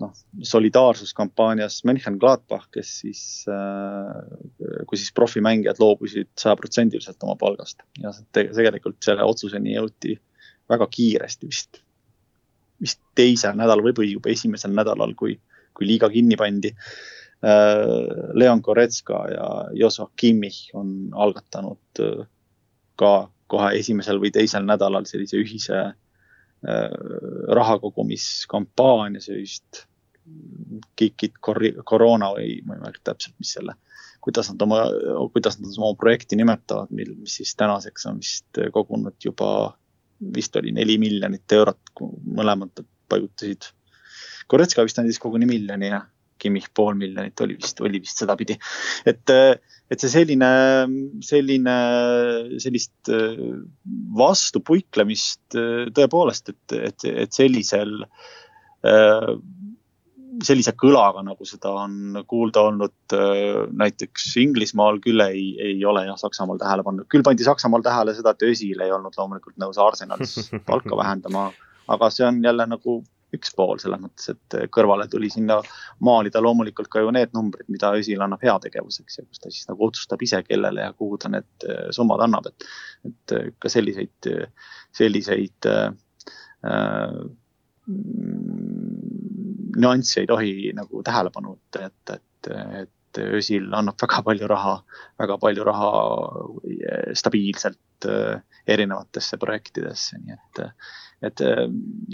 [0.00, 0.12] noh,
[0.52, 7.82] solidaarsuskampaanias München-Gladbach, kes siis äh,, kui siis profimängijad loobusid sajaprotsendiliselt oma palgast.
[8.02, 10.18] Ja tegelikult selle otsuseni jõuti
[10.70, 11.80] väga kiiresti vist,
[12.80, 15.38] vist teisel nädalal või juba esimesel nädalal, kui,
[15.74, 17.00] kui liiga kinni pandi äh,.
[18.36, 22.26] Leon Goretska ja Joshua Kimmich on algatanud äh,
[23.00, 25.94] ka kohe esimesel või teisel nädalal sellise ühise äh,
[27.48, 29.86] rahakogumiskampaania, sellist
[30.96, 31.38] KIK-it
[31.84, 33.74] koroona või ma ei mäleta täpselt, mis selle,
[34.22, 34.82] kuidas nad oma,
[35.32, 39.72] kuidas nad oma projekti nimetavad, mil, mis siis tänaseks on vist kogunud juba,
[40.34, 41.92] vist oli neli miljonit eurot,
[42.36, 43.70] mõlemad paigutasid.
[44.50, 46.00] Koretska vist andis koguni miljoni ja
[46.40, 48.56] Kimmich pool miljonit oli vist, oli vist sedapidi.
[49.06, 49.32] et,
[49.90, 50.50] et see selline,
[51.24, 51.76] selline,
[52.64, 53.10] sellist
[54.16, 55.58] vastupuiklemist
[55.96, 57.98] tõepoolest, et, et, et sellisel
[60.44, 63.14] sellise kõlaga, nagu seda on kuulda olnud
[63.76, 67.08] näiteks Inglismaal küll ei, ei ole jah Saksamaal tähele pannud.
[67.12, 71.50] küll pandi Saksamaal tähele seda, et Özil ei olnud loomulikult nõus Arsenalis palka vähendama,
[71.88, 73.00] aga see on jälle nagu
[73.36, 75.60] üks pool selles mõttes, et kõrvale tuli sinna
[76.02, 79.86] maalida loomulikult ka ju need numbrid, mida Özil annab heategevuseks ja kus ta siis nagu
[79.86, 82.66] otsustab ise, kellele ja kuhu ta need summad annab, et,
[83.06, 84.30] et ka selliseid,
[84.98, 85.92] selliseid äh,
[89.80, 92.50] nüansse ei tohi nagu tähelepanuta jätta, et,
[92.84, 94.76] et Özil annab väga palju raha,
[95.18, 95.88] väga palju raha
[97.18, 98.38] stabiilselt äh,
[98.70, 100.62] erinevatesse projektidesse, nii et,
[101.26, 101.42] et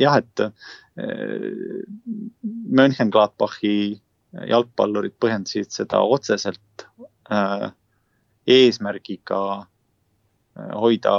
[0.00, 1.84] jah, et äh,
[2.80, 3.76] Mönchengladbachi
[4.44, 6.86] jalgpallurid põhjendasid seda otseselt
[7.32, 7.70] äh,
[8.46, 11.16] eesmärgiga äh, hoida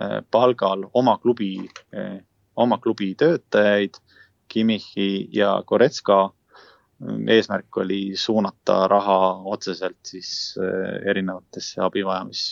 [0.00, 1.54] äh, palgal oma klubi
[1.94, 2.20] äh,,
[2.56, 3.96] oma klubi töötajaid
[4.52, 6.18] Kimichi ja Goretska
[7.34, 9.18] eesmärk oli suunata raha
[9.54, 12.42] otseselt siis äh, erinevatesse abivajamis,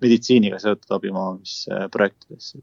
[0.00, 2.62] meditsiiniga seotud abivajamisprojektidesse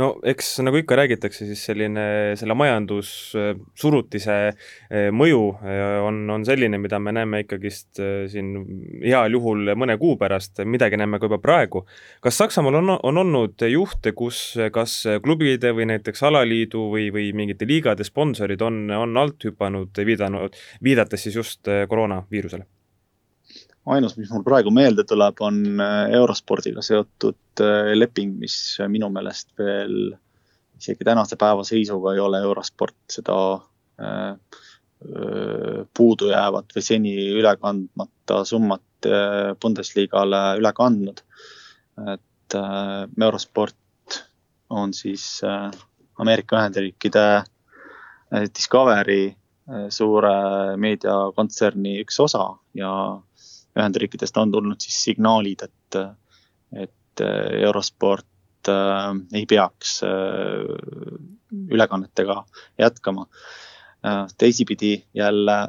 [0.00, 2.04] no eks nagu ikka räägitakse, siis selline,
[2.38, 8.00] selle majandussurutise eh, mõju eh, on, on selline, mida me näeme ikkagist
[8.32, 8.52] siin
[9.04, 11.86] heal juhul mõne kuu pärast, midagi näeme ka juba praegu.
[12.24, 17.68] kas Saksamaal on, on olnud juhte, kus kas klubide või näiteks alaliidu või, või mingite
[17.68, 22.66] liigade sponsorid on, on alt hüpanud, viidanud, viidates siis just koroonaviirusele?
[23.86, 28.56] Ainus, mis mul praegu meelde tuleb, on äh, eurospordiga seotud äh, leping, mis
[28.90, 30.16] minu meelest veel
[30.76, 33.38] isegi tänase päeva seisuga ei ole eurosport seda
[34.02, 34.60] äh,
[35.96, 38.82] puudujäävat või seni üle kandmata summat
[39.60, 41.20] Bundesliga-le üle kandnud.
[42.14, 42.56] et
[43.20, 44.16] eurosport
[44.72, 45.42] on siis
[46.18, 47.26] Ameerika Ühendriikide
[48.56, 49.36] Discovery
[49.92, 50.32] suure
[50.80, 52.90] meediakontserni üks osa ja
[53.76, 55.98] Ühendriikidest on tulnud siis signaalid, et,
[56.72, 60.10] et äh, Eurosport äh, ei peaks äh,
[61.70, 62.44] ülekannetega
[62.78, 63.26] jätkama.
[64.38, 65.68] teisipidi jälle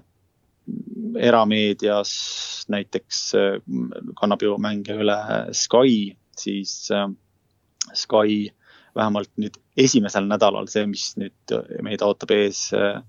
[1.18, 2.12] erameedias
[2.70, 3.32] näiteks
[4.20, 5.16] kannab ju mänge üle
[5.52, 6.90] Sky, siis
[7.94, 8.52] Sky
[8.96, 11.56] vähemalt nüüd esimesel nädalal, see, mis nüüd
[11.88, 13.02] meid ootab ees Äh,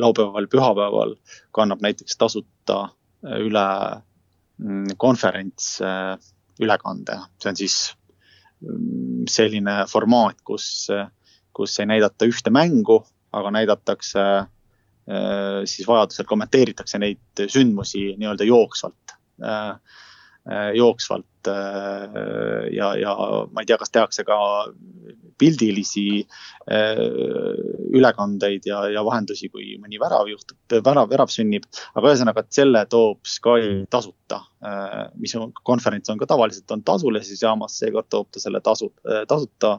[0.00, 1.14] laupäeval, pühapäeval
[1.56, 2.82] kannab näiteks tasuta
[3.24, 3.66] äh, üle
[4.58, 6.16] mm, konverents äh,
[6.60, 7.76] ülekande, see on siis
[8.60, 10.88] mm, selline formaat, kus,
[11.56, 13.00] kus ei näidata ühte mängu,
[13.32, 14.24] aga näidatakse
[15.66, 19.14] siis vajadusel kommenteeritakse neid sündmusi nii-öelda jooksvalt.
[19.42, 19.72] Äh,
[20.74, 23.14] jooksvalt äh, ja, ja
[23.52, 24.38] ma ei tea, kas tehakse ka
[25.40, 27.00] pildilisi äh,
[27.96, 31.68] ülekandeid ja, ja vahendusi, kui mõni värav juhtub, värav, värav sünnib.
[31.94, 34.42] aga ühesõnaga, et selle toob Sky tasuta,
[35.20, 38.92] mis on, konverents on ka tavaliselt on tasulises jaamas, seekord toob ta selle tasu,
[39.28, 39.78] tasuta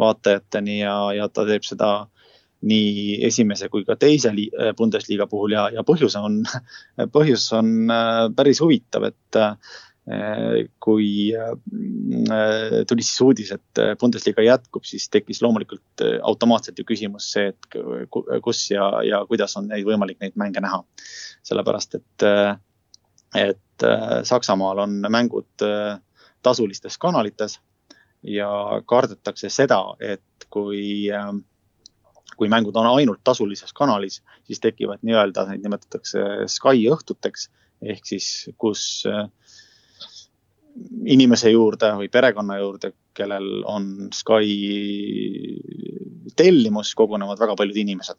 [0.00, 1.92] vaatajateni ja, ja ta teeb seda
[2.62, 6.42] nii esimese kui ka teise äh, Bundesliga puhul ja, ja põhjus on,
[7.16, 9.56] põhjus on äh, päris huvitav, et äh,
[10.82, 11.30] kui
[12.90, 17.76] tuli siis uudis, et Bundesliga jätkub, siis tekkis loomulikult automaatselt ju küsimus see, et
[18.42, 20.80] kus ja, ja kuidas on neid võimalik neid mänge näha.
[21.46, 22.26] sellepärast, et,
[23.44, 23.86] et
[24.26, 25.70] Saksamaal on mängud
[26.42, 27.60] tasulistes kanalites
[28.22, 31.30] ja kardetakse seda, et kui äh,
[32.36, 37.48] kui mängud on ainult tasulises kanalis, siis tekivad nii-öelda, neid nimetatakse Sky õhtuteks
[37.82, 38.28] ehk siis,
[38.60, 39.26] kus äh,
[41.12, 44.46] inimese juurde või perekonna juurde kellel on Sky
[46.36, 48.16] tellimus, kogunevad väga paljud inimesed.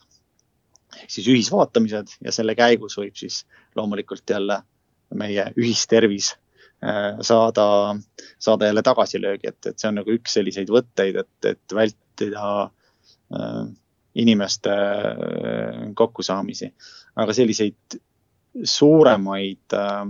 [0.99, 3.43] ehk siis ühisvaatamised ja selle käigus võib siis
[3.76, 4.62] loomulikult jälle
[5.13, 6.34] meie ühistervis
[6.84, 7.95] äh, saada,
[8.39, 12.49] saada jälle tagasilöögi, et, et see on nagu üks selliseid võtteid, et, et vältida
[13.34, 13.63] äh,
[14.15, 16.73] inimeste äh, kokkusaamisi.
[17.15, 17.97] aga selliseid
[18.63, 20.08] suuremaid äh,,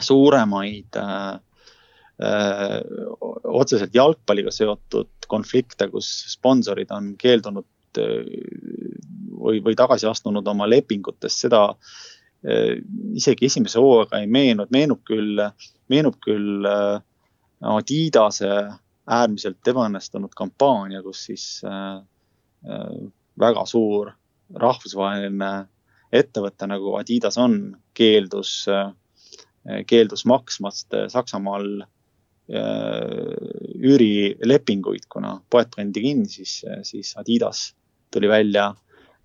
[0.00, 1.40] suuremaid äh,
[2.22, 2.80] öö,
[3.44, 11.60] otseselt jalgpalliga seotud konflikte, kus sponsorid on keeldunud või, või tagasi astunud oma lepingutest, seda
[13.16, 15.40] isegi esimese hooaega ei meenu, et meenub küll,
[15.92, 16.68] meenub küll
[17.66, 18.50] Adidase
[19.08, 21.46] äärmiselt ebaõnnestunud kampaania, kus siis
[23.40, 24.12] väga suur
[24.54, 25.50] rahvusvaheline
[26.14, 28.66] ettevõte nagu Adidas on, keeldus,
[29.86, 31.84] keeldus maksmast Saksamaal
[33.76, 37.74] üürilepinguid, kuna poed pandi kinni, siis, siis Adidas
[38.10, 38.66] tuli välja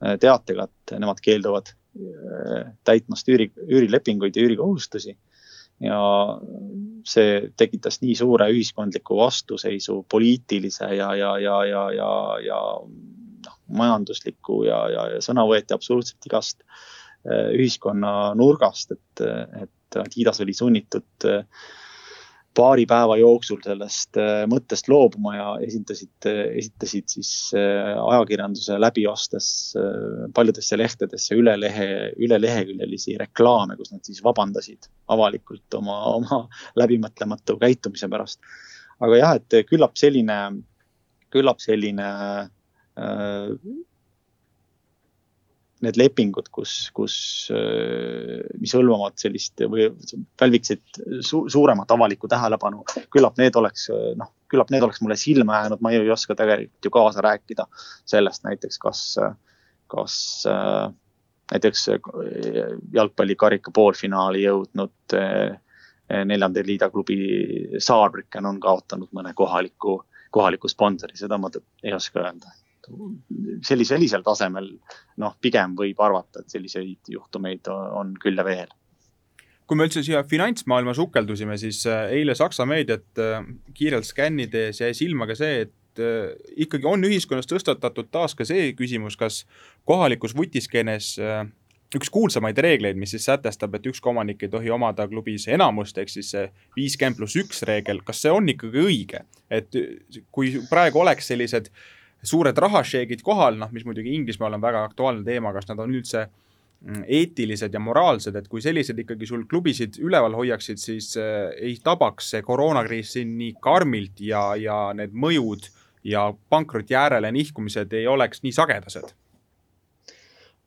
[0.04, 5.17] äh, teatega, et nemad keelduvad äh, täitmast üüri, üürilepinguid ja üürikohustusi.
[5.82, 5.98] ja
[7.10, 12.12] see tekitas nii suure ühiskondliku vastuseisu, poliitilise ja, ja, ja, ja, ja,
[12.46, 12.60] ja
[13.77, 19.23] majandusliku ja, ja, ja sõna võeti absoluutselt igast äh, ühiskonna nurgast, et,
[19.62, 21.43] et Adidas oli sunnitud äh,
[22.55, 29.47] paari päeva jooksul sellest äh, mõttest loobuma ja esindasid, esitasid siis ajakirjanduse läbi ostes
[30.36, 31.88] paljudesse lehtedesse üle lehe,
[32.19, 36.43] üle leheküljelisi reklaame, kus nad siis vabandasid avalikult oma, oma
[36.81, 38.41] läbimõtlematu käitumise pärast.
[39.01, 40.41] aga jah, et küllap selline,
[41.34, 42.10] küllap selline
[45.82, 47.15] need lepingud, kus, kus,
[47.54, 49.88] äh, mis hõlmavad sellist või
[50.39, 53.88] pälviksid su suuremat avalikku tähelepanu, küllap need oleks,
[54.19, 57.67] noh, küllap need oleks mulle silma jäänud, ma ei oska tegelikult ju kaasa rääkida
[58.13, 59.04] sellest näiteks, kas,
[59.91, 60.15] kas
[60.49, 60.86] äh,
[61.51, 61.89] näiteks
[62.93, 65.58] jalgpallikarika poolfinaali jõudnud äh,
[66.27, 67.17] neljanda liiga klubi
[67.80, 70.01] Saarbrücken on kaotanud mõne kohaliku,
[70.32, 71.49] kohaliku sponsori, seda ma
[71.84, 72.51] ei oska öelda
[72.86, 74.70] sellise, sellisel tasemel
[75.22, 78.72] noh, pigem võib arvata, et selliseid juhtumeid on küll ja veel.
[79.70, 83.46] Kui me üldse siia finantsmaailma sukeldusime, siis äh, eile Saksa meediat äh,
[83.78, 86.34] kiirelt skännides jäi silma ka see, et äh,
[86.65, 89.46] ikkagi on ühiskonnas tõstatatud taas ka see küsimus, kas
[89.88, 91.13] kohalikus vutiskeenes
[91.91, 96.12] üks kuulsamaid reegleid, mis siis sätestab, et ükski omanik ei tohi omada klubis enamust, ehk
[96.12, 99.76] siis see viiskümmend pluss üks reegel, kas see on ikkagi õige, et
[100.32, 101.82] kui praegu oleks sellised äh,
[102.23, 106.27] suured rahašeegid kohal, noh, mis muidugi Inglismaal on väga aktuaalne teema, kas nad on üldse
[106.27, 111.77] mm, eetilised ja moraalsed, et kui sellised ikkagi sul klubisid üleval hoiaksid, siis äh, ei
[111.84, 115.71] tabaks see koroonakriis siin nii karmilt ja, ja need mõjud
[116.03, 119.13] ja pankroti äärele nihkumised ei oleks nii sagedased.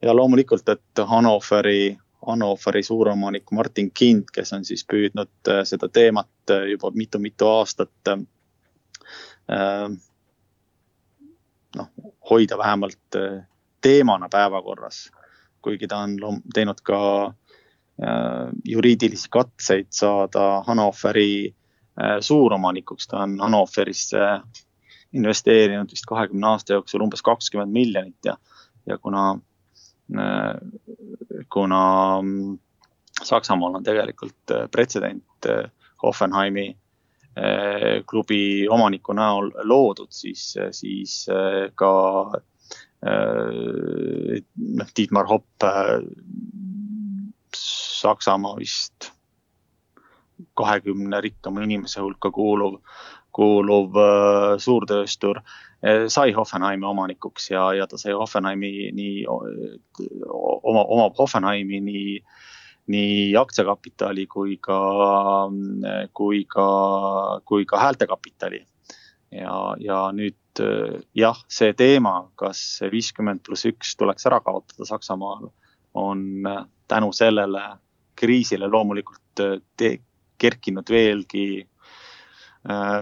[0.02, 6.50] ja loomulikult, et Hannoveri, Hannoveri suuromanik Martin Kind, kes on siis püüdnud äh, seda teemat
[6.50, 8.18] äh, juba mitu-mitu aastat äh,
[11.76, 11.88] noh,
[12.30, 13.46] hoida vähemalt äh,
[13.80, 15.10] teemana päevakorras.
[15.62, 21.54] kuigi ta on teinud ka äh, juriidilisi katseid saada Hannoveri
[22.00, 24.40] äh, suuromanikuks, ta on Hannoverisse
[25.12, 28.37] investeerinud vist kahekümne aasta jooksul umbes kakskümmend miljonit ja,
[28.87, 29.38] ja kuna,
[31.52, 31.82] kuna
[32.22, 32.58] mm,
[33.22, 35.46] Saksamaal on tegelikult pretsedent
[36.02, 36.76] Hoffenheimi
[38.07, 41.90] klubi omaniku näol loodud, siis, siis eh, ka
[43.05, 45.66] noh, Dietmar Hopp,
[47.55, 49.11] Saksamaa vist
[50.57, 52.79] kahekümne rikkama inimese hulka kuuluv,
[53.35, 53.99] kuuluv
[54.62, 55.42] suurtööstur
[56.09, 62.53] sai Hoffenheimi omanikuks ja, ja ta sai Hoffenheimi nii, oma, omab Hoffenheimi nii äh,
[62.92, 64.79] nii aktsiakapitali kui ka,
[66.12, 66.68] kui ka,
[67.44, 68.64] kui ka häältekapitali.
[69.35, 70.62] ja, ja nüüd
[71.16, 75.49] jah, see teema, kas viiskümmend pluss üks tuleks ära kaotada Saksamaal,
[75.94, 76.44] on
[76.88, 77.62] tänu sellele
[78.14, 79.42] kriisile loomulikult
[80.38, 81.47] kerkinud veelgi
[82.70, 83.01] äh,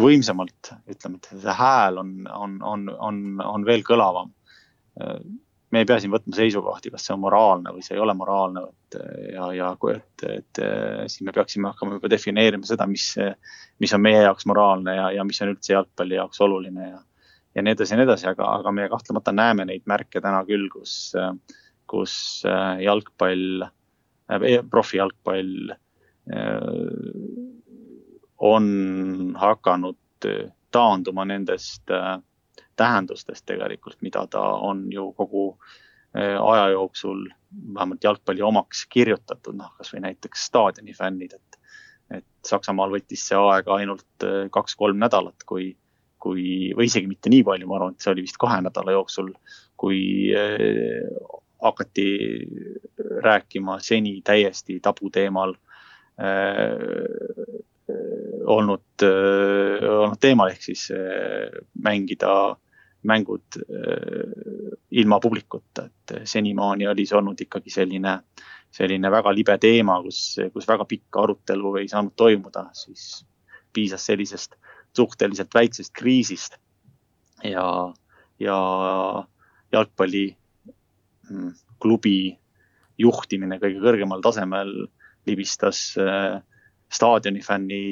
[0.00, 4.34] võimsamalt, ütleme, et see hääl on, on, on, on, on veel kõlavam
[5.70, 8.64] me ei pea siin võtma seisukohti, kas see on moraalne või see ei ole moraalne,
[8.70, 8.96] et
[9.34, 10.60] ja, ja et, et
[11.06, 13.12] siis me peaksime hakkama juba defineerima seda, mis,
[13.82, 17.02] mis on meie jaoks moraalne ja, ja mis on üldse jalgpalli jaoks oluline ja,
[17.54, 20.66] ja nii edasi ja nii edasi, aga, aga me kahtlemata näeme neid märke täna küll,
[20.72, 20.96] kus,
[21.90, 22.16] kus
[22.82, 23.68] jalgpall,
[24.70, 25.74] profijalgpall
[28.50, 28.66] on
[29.38, 30.28] hakanud
[30.70, 31.90] taanduma nendest
[32.80, 35.44] tähendustest tegelikult, mida ta on ju kogu
[36.14, 37.28] aja jooksul
[37.74, 41.58] vähemalt jalgpalli omaks kirjutatud, noh kasvõi näiteks staadionifännid, et,
[42.18, 45.68] et Saksamaal võttis see aega ainult kaks-kolm nädalat, kui,
[46.18, 49.30] kui või isegi mitte nii palju, ma arvan, et see oli vist kahe nädala jooksul,
[49.78, 50.00] kui
[51.62, 52.08] hakati
[53.22, 56.74] rääkima seni täiesti tabuteemal äh,
[58.46, 59.04] olnud,
[59.90, 60.88] olnud teemal ehk siis
[61.82, 62.56] mängida
[63.06, 63.56] mängud
[64.90, 68.16] ilma publikuta, et senimaani oli see olnud ikkagi selline,
[68.70, 73.24] selline väga libe teema, kus, kus väga pikka arutelu ei saanud toimuda, siis
[73.72, 74.58] piisas sellisest
[74.96, 76.58] suhteliselt väiksest kriisist.
[77.44, 77.64] Ja,
[78.38, 78.58] ja
[79.72, 80.26] jalgpalli
[81.30, 81.52] mm,
[83.00, 84.72] juhtimine kõige kõrgemal tasemel
[85.28, 86.40] libistas äh,
[86.90, 87.82] staadionifänni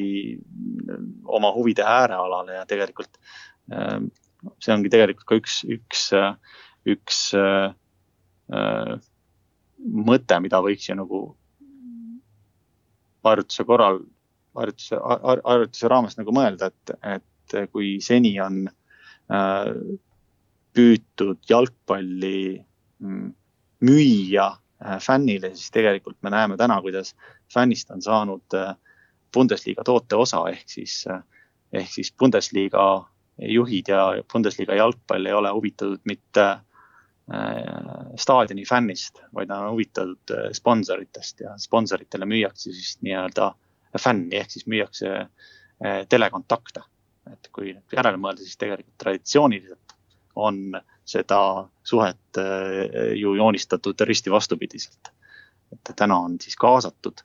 [1.24, 3.20] oma huvide äärealale ja tegelikult
[3.72, 4.00] äh,
[4.62, 6.08] see ongi tegelikult ka üks, üks,
[6.88, 7.72] üks äh,
[9.78, 11.22] mõte, mida võiks ju nagu
[13.26, 14.00] harjutuse korral,
[14.56, 19.72] harjutuse, harjutuse raames nagu mõelda, et, et kui seni on äh,
[20.76, 22.58] püütud jalgpalli
[23.02, 23.30] mm,
[23.84, 27.14] müüa äh, fännile, siis tegelikult me näeme täna, kuidas
[27.52, 28.74] fännist on saanud äh,
[29.34, 31.22] Bundesliga toote osa ehk siis, äh,
[31.72, 32.84] ehk siis Bundesliga
[33.38, 36.46] juhid ja Bundesliga jalgpall ei ole huvitatud mitte
[38.16, 43.50] staadioni fännist, vaid nad on huvitatud sponsoritest ja sponsoritele müüakse siis nii-öelda
[44.00, 45.26] fänni ehk siis müüakse
[46.08, 46.80] telekontakte.
[47.28, 49.92] et kui järele mõelda, siis tegelikult traditsiooniliselt
[50.34, 52.40] on seda suhet
[53.20, 55.12] ju joonistatud risti vastupidiselt.
[55.72, 57.20] et täna on siis kaasatud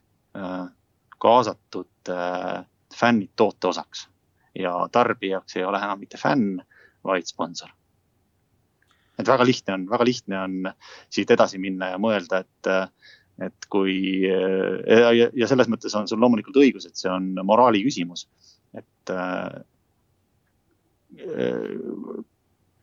[1.24, 4.08] kaasatud äh, fännid toote osaks
[4.54, 6.60] ja tarbijaks ei ole enam mitte fänn,
[7.04, 7.68] vaid sponsor.
[9.18, 10.54] et väga lihtne on, väga lihtne on
[11.12, 12.70] siit edasi minna ja mõelda, et,
[13.46, 18.26] et kui ja, ja selles mõttes on sul loomulikult õigus, et see on moraali küsimus,
[18.74, 19.62] et äh,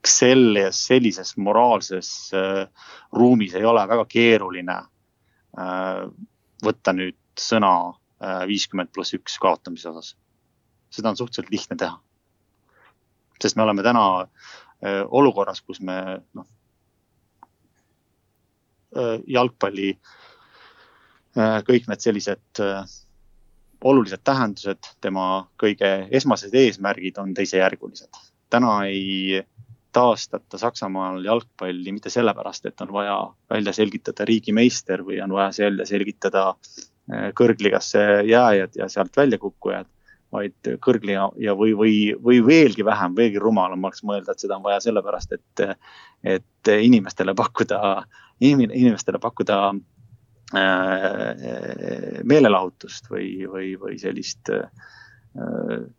[0.08, 2.64] selles, sellises moraalses äh,
[3.12, 6.06] ruumis ei ole väga keeruline äh,
[6.64, 7.76] võtta nüüd sõna
[8.22, 10.14] Äh, viiskümmend pluss üks kaotamise osas.
[10.92, 12.00] Seda on suhteliselt lihtne teha.
[13.42, 15.96] sest me oleme täna äh, olukorras, kus me
[16.34, 16.48] noh,
[18.98, 19.96] äh, jalgpalli
[21.64, 22.60] kõik need sellised
[23.88, 28.20] olulised tähendused, tema kõige esmased eesmärgid on teisejärgulised.
[28.52, 29.40] täna ei
[29.96, 33.16] taastata Saksamaal jalgpalli mitte sellepärast, et on vaja
[33.50, 36.50] välja selgitada riigimeister või on vaja välja selgitada
[37.12, 39.88] Äh, kõrgligasse jääjad ja sealt välja kukkujad,
[40.32, 44.66] vaid kõrgliga ja, või, või, või veelgi vähem, veelgi rumalam oleks mõelda, et seda on
[44.66, 45.64] vaja sellepärast, et,
[46.24, 47.80] et inimestele pakkuda,
[48.48, 49.58] inimestele pakkuda
[50.56, 51.44] äh,
[52.24, 54.70] meelelahutust või, või, või sellist äh,
[55.42, 55.90] äh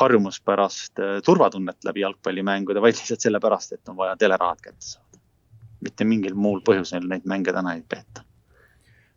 [0.00, 5.20] harjumuspärast äh, turvatunnet läbi jalgpallimängude, vaid lihtsalt sellepärast, et on vaja telerahad kätte saada.
[5.80, 8.25] mitte mingil muul põhjusel neid mänge täna ei peeta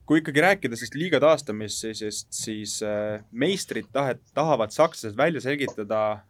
[0.09, 6.23] kui ikkagi rääkida sellest liiga taastamisest, siis äh, meistrid tahet, tahavad sakslased välja selgitada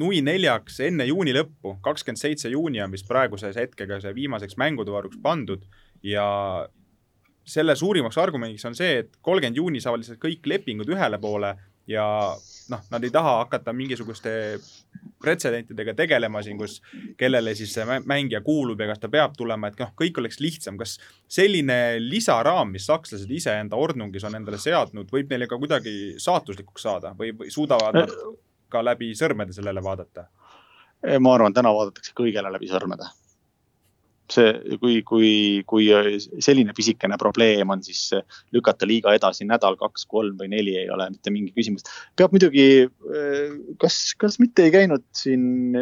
[0.00, 4.92] nui neljaks enne juuni lõppu, kakskümmend seitse juuni on vist praeguse hetkega see viimaseks mängude
[4.92, 5.64] varuks pandud
[6.04, 6.26] ja
[7.48, 11.54] selle suurimaks argumendiks on see, et kolmkümmend juuni saavad lihtsalt kõik lepingud ühele poole
[11.88, 12.04] ja
[12.72, 14.32] noh, nad ei taha hakata mingisuguste
[15.22, 16.80] pretsedentidega tegelema siin, kus
[17.18, 20.78] kellele siis see mängija kuulub ja kas ta peab tulema, et noh, kõik oleks lihtsam.
[20.80, 20.98] kas
[21.30, 27.14] selline lisaraam, mis sakslased iseenda ordnungis on endale seadnud, võib neile ka kuidagi saatuslikuks saada
[27.18, 28.14] või, või suudavad nad
[28.72, 30.28] ka läbi sõrmede sellele vaadata?
[31.18, 33.08] ma arvan, täna vaadatakse kõigele läbi sõrmede
[34.32, 35.30] see, kui, kui,
[35.68, 35.88] kui
[36.42, 38.12] selline pisikene probleem on, siis
[38.54, 41.86] lükata liiga edasi nädal, kaks, kolm või neli ei ole mitte mingi küsimus.
[42.18, 42.66] peab muidugi,
[43.82, 45.76] kas, kas mitte ei käinud siin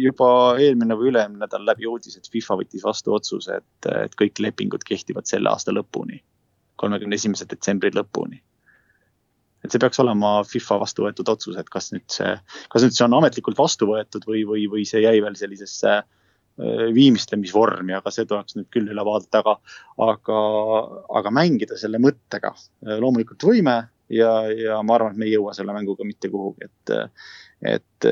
[0.00, 0.30] juba
[0.62, 4.86] eelmine või üle-eelmine nädal läbi uudis, et FIFA võttis vastu otsuse, et, et kõik lepingud
[4.86, 6.20] kehtivad selle aasta lõpuni,
[6.80, 8.42] kolmekümne esimese detsembri lõpuni
[9.64, 12.34] et see peaks olema FIFA vastu võetud otsus, et kas nüüd see,
[12.68, 16.04] kas nüüd see on ametlikult vastu võetud või, või, või see jäi veel sellisesse äh,
[16.04, 16.23] Äh,
[16.94, 19.54] viimistlemisvormi, aga see tuleks nüüd küll üle vaadata, aga,
[20.06, 20.38] aga,
[21.20, 22.52] aga mängida selle mõttega.
[22.86, 23.80] Äh, loomulikult võime
[24.12, 26.94] ja, ja ma arvan, et me ei jõua selle mänguga mitte kuhugi, et,
[27.74, 28.08] et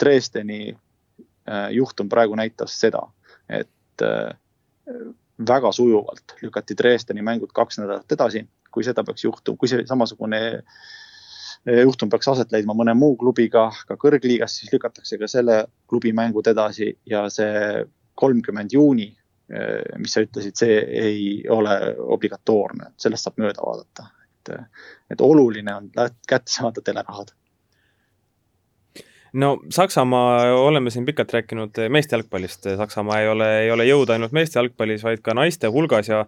[0.00, 3.06] Dresdeni äh, juhtum praegu näitas seda,
[3.50, 4.04] et
[5.48, 10.40] väga sujuvalt lükati Dresdeni mängud kaks nädalat edasi, kui seda peaks juhtuma, kui see samasugune
[11.66, 16.46] juhtum peaks aset leidma mõne muu klubiga ka kõrgliigas, siis lükatakse ka selle klubi mängud
[16.48, 17.84] edasi ja see
[18.20, 19.10] kolmkümmend juuni,
[19.98, 21.76] mis sa ütlesid, see ei ole
[22.14, 24.10] obligatoorne, sellest saab mööda vaadata.
[24.40, 24.54] et,
[25.10, 27.32] et oluline on kätte saada telerahad
[29.32, 34.34] no Saksamaa, oleme siin pikalt rääkinud meeste jalgpallist, Saksamaa ei ole, ei ole jõud ainult
[34.36, 36.24] meeste jalgpallis, vaid ka naiste hulgas ja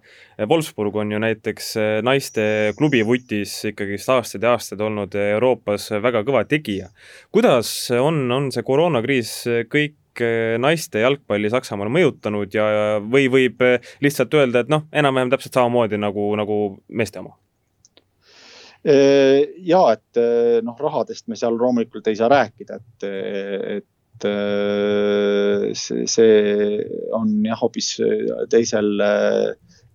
[0.48, 1.72] Wolfsburg on ju näiteks
[2.06, 2.44] naiste
[2.78, 6.92] klubi vutis ikkagist aastaid ja aastaid olnud Euroopas väga kõva tegija.
[7.32, 9.34] kuidas on, on see koroonakriis
[9.72, 9.98] kõik
[10.60, 12.66] naiste jalgpalli Saksamaal mõjutanud ja,
[13.00, 13.62] või võib
[14.04, 17.41] lihtsalt öelda, et noh, enam-vähem täpselt samamoodi nagu, nagu meeste oma?
[18.82, 23.04] Äh, ja et äh, noh, rahadest me seal loomulikult ei saa rääkida, et,
[23.78, 26.80] et äh, see, see
[27.14, 27.92] on jah, hoopis
[28.50, 28.90] teisel,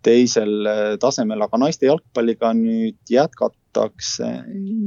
[0.08, 0.72] teisel
[1.04, 4.32] tasemel, aga naiste jalgpalliga nüüd jätkatakse.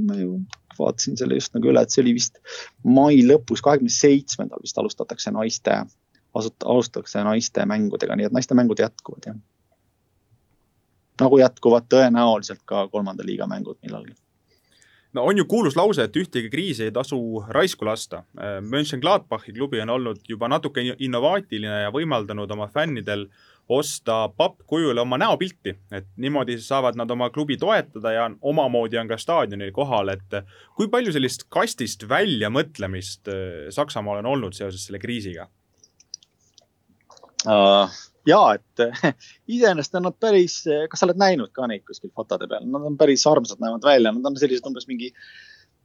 [0.08, 0.40] ma ju
[0.80, 2.40] vaatasin selle just nagu üle, et see oli vist
[2.80, 5.76] mai lõpus, kahekümne seitsmendal vist alustatakse naiste,
[6.32, 9.40] alustatakse naiste mängudega, nii et naiste mängud jätkuvad jah
[11.20, 14.16] nagu jätkuvad tõenäoliselt ka kolmanda liiga mängud millalgi
[15.12, 17.18] no on ju kuulus lause, et ühtegi kriisi ei tasu
[17.48, 18.22] raisku lasta.
[18.62, 23.26] Mönchengladbachi klubi on olnud juba natuke innovaatiline ja võimaldanud oma fännidel
[23.70, 29.18] osta pappkujule oma näopilti, et niimoodi saavad nad oma klubi toetada ja omamoodi on ka
[29.18, 30.40] staadionil kohal, et
[30.76, 35.46] kui palju sellist kastist väljamõtlemist äh, Saksamaal on olnud seoses selle kriisiga
[37.46, 38.00] uh,?
[38.28, 38.82] Ja et
[39.56, 42.98] iseenesest on nad päris, kas sa oled näinud ka neid kuskil fotode peal, nad on
[43.00, 45.12] päris armsad, näevad välja, nad on sellised umbes mingi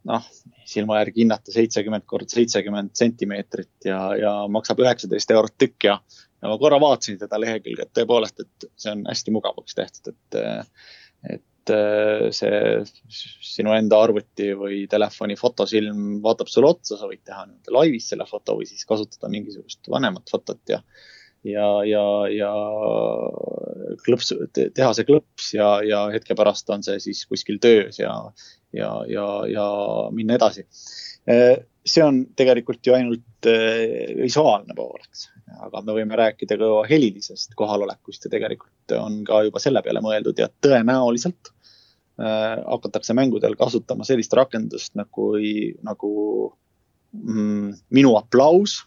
[0.09, 0.27] noh,
[0.69, 5.97] silma järgi hinnata seitsekümmend kord seitsekümmend sentimeetrit ja, ja maksab üheksateist eurot tükk ja,
[6.41, 10.39] ja ma korra vaatasin seda lehekülge, et tõepoolest, et see on hästi mugavaks tehtud, et,
[11.37, 11.73] et
[12.35, 12.59] see
[13.41, 18.27] sinu enda arvuti või telefoni fotosilm vaatab sulle otsa, sa võid teha nii-öelda laivis selle
[18.29, 20.83] foto või siis kasutada mingisugust vanemat fotot ja
[21.45, 22.51] ja, ja, ja
[24.05, 28.15] klõps, teha see klõps ja, ja hetke pärast on see siis kuskil töös ja,
[28.75, 29.67] ja, ja, ja
[30.15, 30.65] minna edasi.
[31.25, 35.27] see on tegelikult ju ainult eh, visuaalne pool, eks,
[35.67, 40.41] aga me võime rääkida ka helilisest kohalolekust ja tegelikult on ka juba selle peale mõeldud
[40.41, 41.51] ja tõenäoliselt
[42.21, 45.33] äh, hakatakse mängudel kasutama sellist rakendust nagu,
[45.85, 46.13] nagu
[47.13, 48.81] mm, minu aplaus,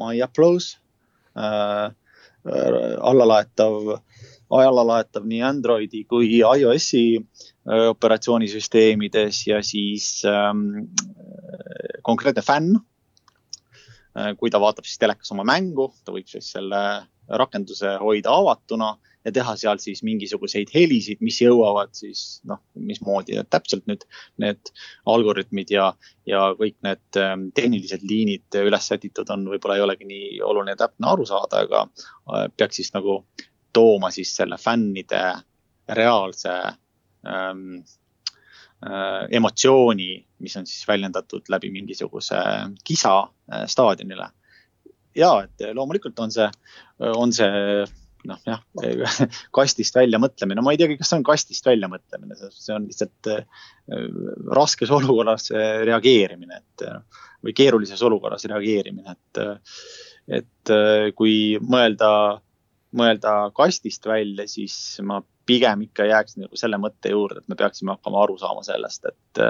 [0.00, 0.89] my applause Äh,
[3.00, 4.00] allalaetav,
[4.50, 10.90] allalaetav nii Androidi kui iOS-i äh, operatsioonisüsteemides ja siis ähm,
[12.02, 12.80] konkreetne fänn.
[14.16, 16.82] Äh, kui ta vaatab siis telekas oma mängu, ta võib siis selle
[17.30, 23.84] rakenduse hoida avatuna ja teha seal siis mingisuguseid helisid, mis jõuavad siis noh, mismoodi täpselt
[23.90, 24.06] nüüd
[24.40, 24.72] need
[25.10, 25.90] algoritmid ja,
[26.28, 31.12] ja kõik need ähm, tehnilised liinid üles sätitud on, võib-olla ei olegi nii oluline täpne
[31.12, 33.22] aru saada, aga äh, peaks siis nagu
[33.76, 35.22] tooma siis selle fännide
[36.00, 36.56] reaalse
[37.28, 37.80] ähm,
[38.86, 42.40] äh, emotsiooni, mis on siis väljendatud läbi mingisuguse
[42.84, 43.16] kisa
[43.52, 44.32] äh, staadionile.
[45.18, 46.46] Ja et loomulikult on see,
[47.02, 47.50] on see
[48.28, 48.60] noh jah,
[49.56, 53.30] kastist välja mõtlemine, ma ei teagi, kas see on kastist välja mõtlemine, see on lihtsalt
[53.32, 53.66] äh,
[54.56, 57.00] raskes olukorras äh, reageerimine, et äh,
[57.44, 59.42] või keerulises olukorras reageerimine, et,
[60.40, 60.72] et
[61.16, 62.10] kui mõelda,
[63.00, 64.74] mõelda kastist välja, siis
[65.08, 69.08] ma pigem ikka jääks nagu selle mõtte juurde, et me peaksime hakkama aru saama sellest,
[69.08, 69.40] et,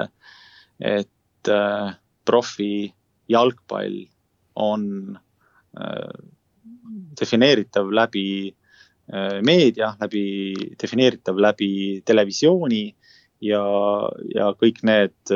[0.93, 1.51] et
[2.23, 2.71] profi
[3.27, 3.99] jalgpall
[4.55, 4.87] on
[7.19, 8.55] defineeritav läbi
[9.43, 12.83] meedia, läbi, defineeritav läbi televisiooni
[13.43, 13.63] ja,
[14.31, 15.33] ja kõik need,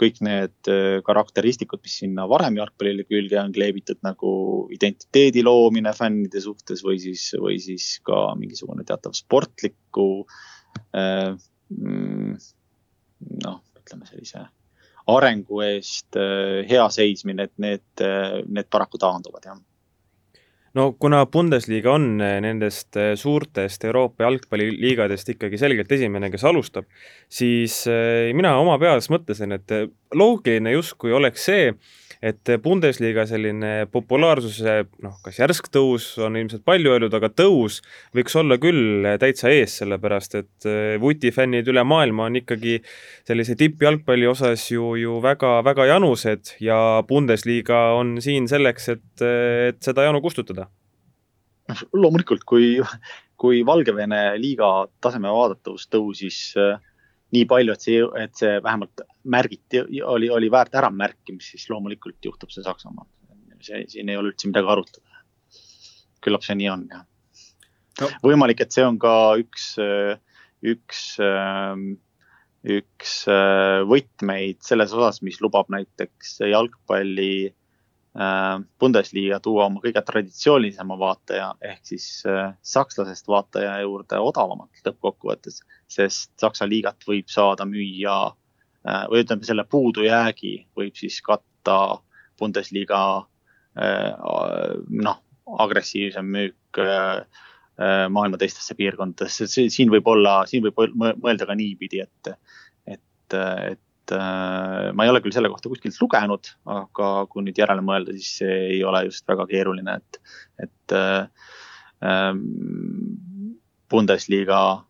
[0.00, 0.70] kõik need
[1.06, 4.32] karakteristikud, mis sinna varem jalgpallile külge on kleebitud nagu
[4.74, 10.08] identiteedi loomine fännide suhtes või siis, või siis ka mingisugune teatav sportliku
[10.96, 11.30] äh,
[11.70, 12.34] mm,
[13.46, 14.48] noh, ütleme sellise
[15.14, 18.04] arengu eest äh, hea seismine, et need,
[18.48, 19.62] need paraku taanduvad jah
[20.74, 26.88] no kuna Bundesliga on eh, nendest eh, suurtest Euroopa jalgpalliliigadest ikkagi selgelt esimene, kes alustab,
[27.30, 29.76] siis eh, mina oma peas mõtlesin, et
[30.14, 31.72] loogiline justkui oleks see,
[32.24, 37.80] et Bundesliga selline populaarsuse noh, kas järsk tõus on ilmselt palju öeldud, aga tõus
[38.16, 42.78] võiks olla küll täitsa ees, sellepärast et eh, vutifännid üle maailma on ikkagi
[43.28, 49.26] sellise tippjalgpalli osas ju, ju väga-väga janused ja Bundesliga on siin selleks, et,
[49.68, 50.70] et seda janu kustutada.
[51.68, 52.78] noh, loomulikult, kui,
[53.40, 56.80] kui Valgevene liiga taseme vaadatavus tõusis äh,
[57.34, 59.04] nii palju, et see, et see vähemalt
[59.34, 63.08] märgiti, oli, oli väärt äramärkimist, siis loomulikult juhtub see Saksamaal.
[63.64, 65.22] see, siin ei ole üldse midagi arutada.
[66.24, 67.04] küllap see nii on, jah
[68.00, 68.10] no..
[68.24, 69.74] võimalik, et see on ka üks,
[70.74, 71.02] üks,
[72.76, 73.16] üks
[73.90, 77.54] võtmeid selles osas, mis lubab näiteks jalgpalli
[78.78, 85.58] Bundesliga tuua oma kõige traditsioonilisema vaataja ehk siis äh, sakslasest vaataja juurde odavamalt lõppkokkuvõttes,
[85.90, 91.78] sest Saksa liigat võib saada müüa äh, või ütleme, selle puudujäägi võib siis katta
[92.38, 93.00] Bundesliga
[93.74, 95.16] noh,
[95.58, 96.78] agressiivsem müük
[98.14, 102.30] maailma teistesse piirkondadesse, siin võib olla, siin võib mõelda ka niipidi, et,
[102.86, 107.58] et, et et äh, ma ei ole küll selle kohta kuskilt lugenud, aga kui nüüd
[107.58, 110.20] järele mõelda, siis see ei ole just väga keeruline, et,
[110.66, 111.48] et äh,
[112.04, 112.42] ähm,
[113.88, 114.84] Bundesliga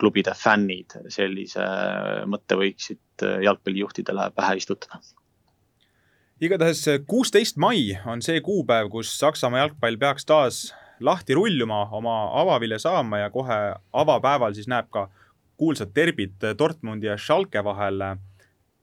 [0.00, 1.64] klubide fännid sellise
[2.28, 5.00] mõtte võiksid jalgpallijuhtidele pähe istutada.
[6.40, 10.64] Igatahes kuusteist mai on see kuupäev, kus Saksamaa jalgpall peaks taas
[11.04, 13.58] lahti rulluma, oma avavilja saama ja kohe
[13.92, 15.08] avapäeval siis näeb ka
[15.60, 18.02] kuulsat derbit Dortmundi ja Schalke vahel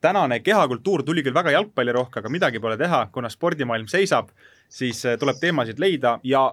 [0.02, 4.32] tänane kehakultuur tuli küll väga jalgpallirohke, aga midagi pole teha, kuna spordimaailm seisab,
[4.68, 6.48] siis äh, tuleb teemasid leida ja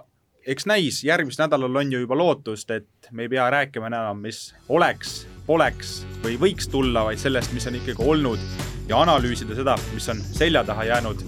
[0.46, 4.54] eks näis, järgmisel nädalal on ju juba lootust, et me ei pea rääkima enam, mis
[4.68, 8.46] oleks, poleks või võiks tulla, vaid sellest, mis on ikkagi olnud
[8.88, 11.26] ja analüüsida seda, mis on selja taha jäänud.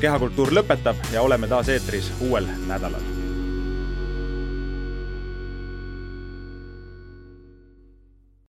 [0.00, 3.13] kehakultuur lõpetab ja oleme taas eetris uuel nädalal